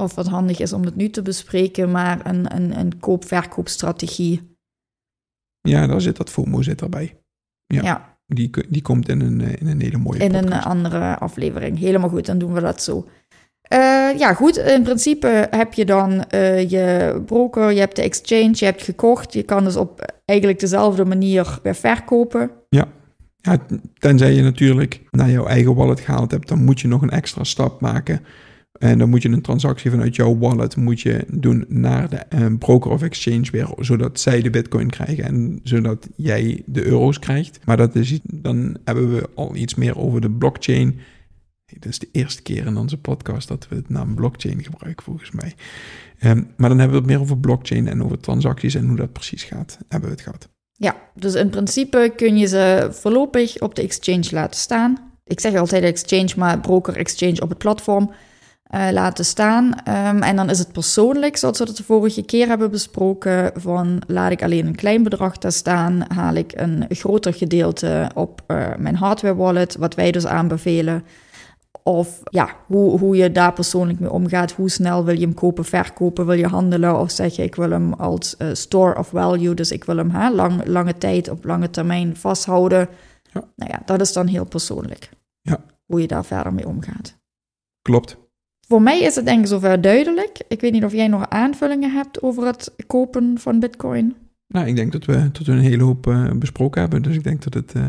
of 0.00 0.14
het 0.16 0.26
handig 0.26 0.58
is 0.58 0.72
om 0.72 0.82
het 0.84 0.96
nu 0.96 1.10
te 1.10 1.22
bespreken, 1.22 1.90
maar 1.90 2.26
een, 2.26 2.54
een, 2.54 2.78
een 2.78 2.98
koop-verkoopstrategie. 3.00 4.56
Ja, 5.60 5.86
daar 5.86 6.00
zit 6.00 6.16
dat 6.16 6.30
FOMO 6.30 6.62
zit 6.62 6.80
erbij. 6.80 7.20
Ja. 7.66 7.82
Ja, 7.82 8.18
Die, 8.26 8.50
die 8.68 8.82
komt 8.82 9.08
in 9.08 9.20
een, 9.20 9.40
eh, 9.40 9.60
in 9.60 9.66
een 9.66 9.80
hele 9.80 9.98
mooie 9.98 10.18
in 10.18 10.34
een 10.34 10.52
andere 10.52 11.18
aflevering. 11.18 11.78
Helemaal 11.78 12.08
goed, 12.08 12.26
dan 12.26 12.38
doen 12.38 12.52
we 12.52 12.60
dat 12.60 12.82
zo. 12.82 13.08
Eh, 13.68 14.18
ja, 14.18 14.34
goed. 14.34 14.56
In 14.56 14.82
principe 14.82 15.46
heb 15.50 15.72
je 15.72 15.84
dan 15.84 16.24
eh, 16.24 16.70
je 16.70 17.16
broker, 17.26 17.72
je 17.72 17.78
hebt 17.78 17.96
de 17.96 18.02
exchange, 18.02 18.52
je 18.52 18.64
hebt 18.64 18.82
gekocht. 18.82 19.32
Je 19.32 19.42
kan 19.42 19.64
dus 19.64 19.76
op 19.76 20.12
eigenlijk 20.24 20.60
dezelfde 20.60 21.04
manier 21.04 21.58
weer 21.62 21.74
verkopen. 21.74 22.50
Ja, 22.68 22.88
tenzij 23.98 24.32
je 24.32 24.42
natuurlijk 24.42 25.00
naar 25.10 25.30
jouw 25.30 25.46
eigen 25.46 25.74
wallet 25.74 26.00
gehaald 26.00 26.30
hebt, 26.30 26.48
dan 26.48 26.64
moet 26.64 26.80
je 26.80 26.88
nog 26.88 27.02
een 27.02 27.10
extra 27.10 27.44
stap 27.44 27.80
maken. 27.80 28.20
En 28.78 28.98
dan 28.98 29.08
moet 29.08 29.22
je 29.22 29.28
een 29.28 29.42
transactie 29.42 29.90
vanuit 29.90 30.16
jouw 30.16 30.38
wallet 30.38 30.76
moet 30.76 31.00
je 31.00 31.24
doen 31.28 31.64
naar 31.68 32.08
de 32.08 32.16
eh, 32.16 32.46
broker 32.58 32.90
of 32.90 33.02
exchange 33.02 33.50
weer, 33.52 33.68
zodat 33.78 34.20
zij 34.20 34.42
de 34.42 34.50
bitcoin 34.50 34.90
krijgen 34.90 35.24
en 35.24 35.60
zodat 35.62 36.08
jij 36.16 36.62
de 36.66 36.84
euro's 36.84 37.18
krijgt. 37.18 37.60
Maar 37.64 37.76
dat 37.76 37.94
is, 37.94 38.20
dan 38.22 38.76
hebben 38.84 39.14
we 39.14 39.28
al 39.34 39.56
iets 39.56 39.74
meer 39.74 39.98
over 39.98 40.20
de 40.20 40.30
blockchain. 40.30 40.98
Dit 41.72 41.86
is 41.86 41.98
de 41.98 42.08
eerste 42.12 42.42
keer 42.42 42.66
in 42.66 42.76
onze 42.76 42.98
podcast 42.98 43.48
dat 43.48 43.68
we 43.68 43.76
het 43.76 43.88
naam 43.88 44.14
blockchain 44.14 44.62
gebruiken, 44.62 45.04
volgens 45.04 45.30
mij. 45.30 45.54
Ehm, 46.18 46.42
maar 46.56 46.68
dan 46.68 46.78
hebben 46.78 46.96
we 46.96 47.02
het 47.02 47.12
meer 47.12 47.20
over 47.20 47.38
blockchain 47.38 47.88
en 47.88 48.04
over 48.04 48.20
transacties 48.20 48.74
en 48.74 48.86
hoe 48.86 48.96
dat 48.96 49.12
precies 49.12 49.42
gaat, 49.42 49.78
hebben 49.88 50.08
we 50.08 50.14
het 50.14 50.24
gehad. 50.24 50.48
Ja, 50.72 50.96
dus 51.14 51.34
in 51.34 51.48
principe 51.48 52.12
kun 52.16 52.36
je 52.36 52.46
ze 52.46 52.88
voorlopig 52.90 53.60
op 53.60 53.74
de 53.74 53.82
exchange 53.82 54.28
laten 54.30 54.60
staan. 54.60 55.12
Ik 55.24 55.40
zeg 55.40 55.54
altijd 55.54 55.82
exchange, 55.82 56.32
maar 56.36 56.60
broker 56.60 56.96
exchange 56.96 57.40
op 57.40 57.48
het 57.48 57.58
platform 57.58 58.10
eh, 58.62 58.88
laten 58.90 59.24
staan. 59.24 59.82
Ehm, 59.84 60.22
en 60.22 60.36
dan 60.36 60.50
is 60.50 60.58
het 60.58 60.72
persoonlijk, 60.72 61.36
zoals 61.36 61.58
we 61.58 61.64
het 61.64 61.76
de 61.76 61.84
vorige 61.84 62.22
keer 62.22 62.46
hebben 62.46 62.70
besproken, 62.70 63.52
van 63.54 64.02
laat 64.06 64.30
ik 64.30 64.42
alleen 64.42 64.66
een 64.66 64.74
klein 64.74 65.02
bedrag 65.02 65.38
daar 65.38 65.52
staan, 65.52 66.04
haal 66.08 66.34
ik 66.34 66.52
een 66.54 66.84
groter 66.88 67.34
gedeelte 67.34 68.10
op 68.14 68.42
eh, 68.46 68.66
mijn 68.78 68.96
hardware 68.96 69.36
wallet, 69.36 69.76
wat 69.76 69.94
wij 69.94 70.10
dus 70.10 70.26
aanbevelen. 70.26 71.04
Of 71.88 72.22
ja, 72.24 72.56
hoe, 72.66 72.98
hoe 72.98 73.16
je 73.16 73.32
daar 73.32 73.52
persoonlijk 73.52 74.00
mee 74.00 74.10
omgaat. 74.10 74.52
Hoe 74.52 74.70
snel 74.70 75.04
wil 75.04 75.14
je 75.14 75.20
hem 75.20 75.34
kopen, 75.34 75.64
verkopen, 75.64 76.26
wil 76.26 76.34
je 76.36 76.46
handelen? 76.46 76.98
Of 76.98 77.10
zeg 77.10 77.36
je, 77.36 77.42
ik 77.42 77.54
wil 77.54 77.70
hem 77.70 77.92
als 77.92 78.36
eh, 78.36 78.48
store 78.52 78.98
of 78.98 79.08
value, 79.08 79.54
dus 79.54 79.72
ik 79.72 79.84
wil 79.84 79.96
hem 79.96 80.10
hè, 80.10 80.30
lang, 80.30 80.66
lange 80.66 80.98
tijd 80.98 81.28
op 81.28 81.44
lange 81.44 81.70
termijn 81.70 82.16
vasthouden. 82.16 82.88
Ja. 83.32 83.44
Nou 83.56 83.70
ja, 83.72 83.82
dat 83.84 84.00
is 84.00 84.12
dan 84.12 84.26
heel 84.26 84.44
persoonlijk. 84.44 85.10
Ja. 85.40 85.64
Hoe 85.86 86.00
je 86.00 86.06
daar 86.06 86.24
verder 86.24 86.54
mee 86.54 86.66
omgaat. 86.66 87.16
Klopt. 87.82 88.16
Voor 88.66 88.82
mij 88.82 89.00
is 89.00 89.14
het 89.14 89.24
denk 89.24 89.40
ik 89.40 89.46
zover 89.46 89.80
duidelijk. 89.80 90.40
Ik 90.48 90.60
weet 90.60 90.72
niet 90.72 90.84
of 90.84 90.92
jij 90.92 91.08
nog 91.08 91.28
aanvullingen 91.28 91.92
hebt 91.92 92.22
over 92.22 92.46
het 92.46 92.72
kopen 92.86 93.38
van 93.38 93.60
bitcoin. 93.60 94.16
Nou, 94.46 94.66
ik 94.66 94.76
denk 94.76 94.92
dat 94.92 95.04
we, 95.04 95.30
we 95.44 95.52
een 95.52 95.58
hele 95.58 95.82
hoop 95.82 96.06
eh, 96.06 96.30
besproken 96.32 96.80
hebben. 96.80 97.02
Dus 97.02 97.14
ik 97.14 97.24
denk 97.24 97.42
dat 97.42 97.54
het 97.54 97.72
eh, 97.72 97.88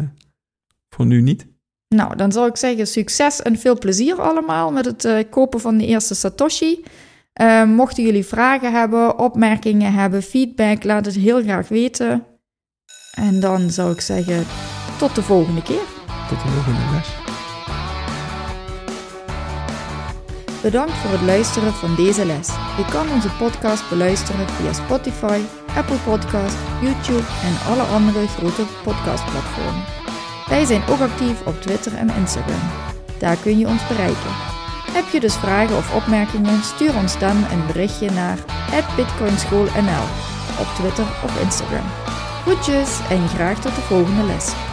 voor 0.90 1.06
nu 1.06 1.22
niet. 1.22 1.48
Nou, 1.96 2.16
dan 2.16 2.32
zou 2.32 2.48
ik 2.48 2.58
zeggen 2.58 2.88
succes 2.88 3.42
en 3.42 3.58
veel 3.58 3.78
plezier 3.78 4.22
allemaal 4.22 4.72
met 4.72 4.86
het 4.86 5.06
eh, 5.06 5.24
kopen 5.30 5.60
van 5.60 5.78
de 5.78 5.86
eerste 5.86 6.16
Satoshi. 6.16 6.84
Eh, 7.34 7.64
mochten 7.64 8.04
jullie 8.04 8.26
vragen 8.26 8.74
hebben, 8.74 9.20
opmerkingen 9.20 9.94
hebben, 9.94 10.24
feedback, 10.24 10.84
laat 10.84 11.06
het 11.06 11.16
heel 11.16 11.42
graag 11.42 11.68
weten. 11.68 12.26
En 13.14 13.40
dan 13.40 13.70
zou 13.70 13.92
ik 13.92 14.02
zeggen, 14.02 14.46
tot 14.98 15.16
de 15.16 15.22
volgende 15.22 15.62
keer. 15.62 15.86
Tot 16.28 16.42
de 16.42 16.48
volgende 16.48 16.80
les. 16.92 17.08
Bedankt 20.62 20.94
voor 20.94 21.12
het 21.12 21.22
luisteren 21.22 21.74
van 21.74 21.96
deze 21.96 22.26
les. 22.26 22.48
Je 22.78 22.86
kan 22.92 23.12
onze 23.12 23.30
podcast 23.30 23.90
beluisteren 23.90 24.50
via 24.50 24.74
Spotify, 24.74 25.40
Apple 25.76 25.98
Podcast, 26.06 26.58
YouTube 26.82 27.28
en 27.44 27.72
alle 27.72 27.84
andere 27.84 28.28
grote 28.28 28.64
podcastplatformen. 28.84 29.99
Wij 30.50 30.66
zijn 30.66 30.82
ook 30.90 31.00
actief 31.00 31.46
op 31.46 31.62
Twitter 31.62 31.94
en 31.96 32.10
Instagram. 32.10 32.70
Daar 33.18 33.36
kun 33.36 33.60
je 33.60 33.68
ons 33.68 33.88
bereiken. 33.88 34.32
Heb 34.92 35.08
je 35.12 35.20
dus 35.20 35.36
vragen 35.36 35.78
of 35.78 35.96
opmerkingen, 35.96 36.64
stuur 36.64 36.96
ons 36.96 37.20
dan 37.20 37.38
een 37.52 37.66
berichtje 37.68 38.12
naar 38.12 38.38
bitcoinschoolnl 38.96 40.06
op 40.60 40.68
Twitter 40.76 41.06
of 41.24 41.42
Instagram. 41.42 41.86
Goedjes 42.44 43.00
en 43.10 43.28
graag 43.28 43.60
tot 43.62 43.76
de 43.76 43.82
volgende 43.82 44.24
les. 44.24 44.69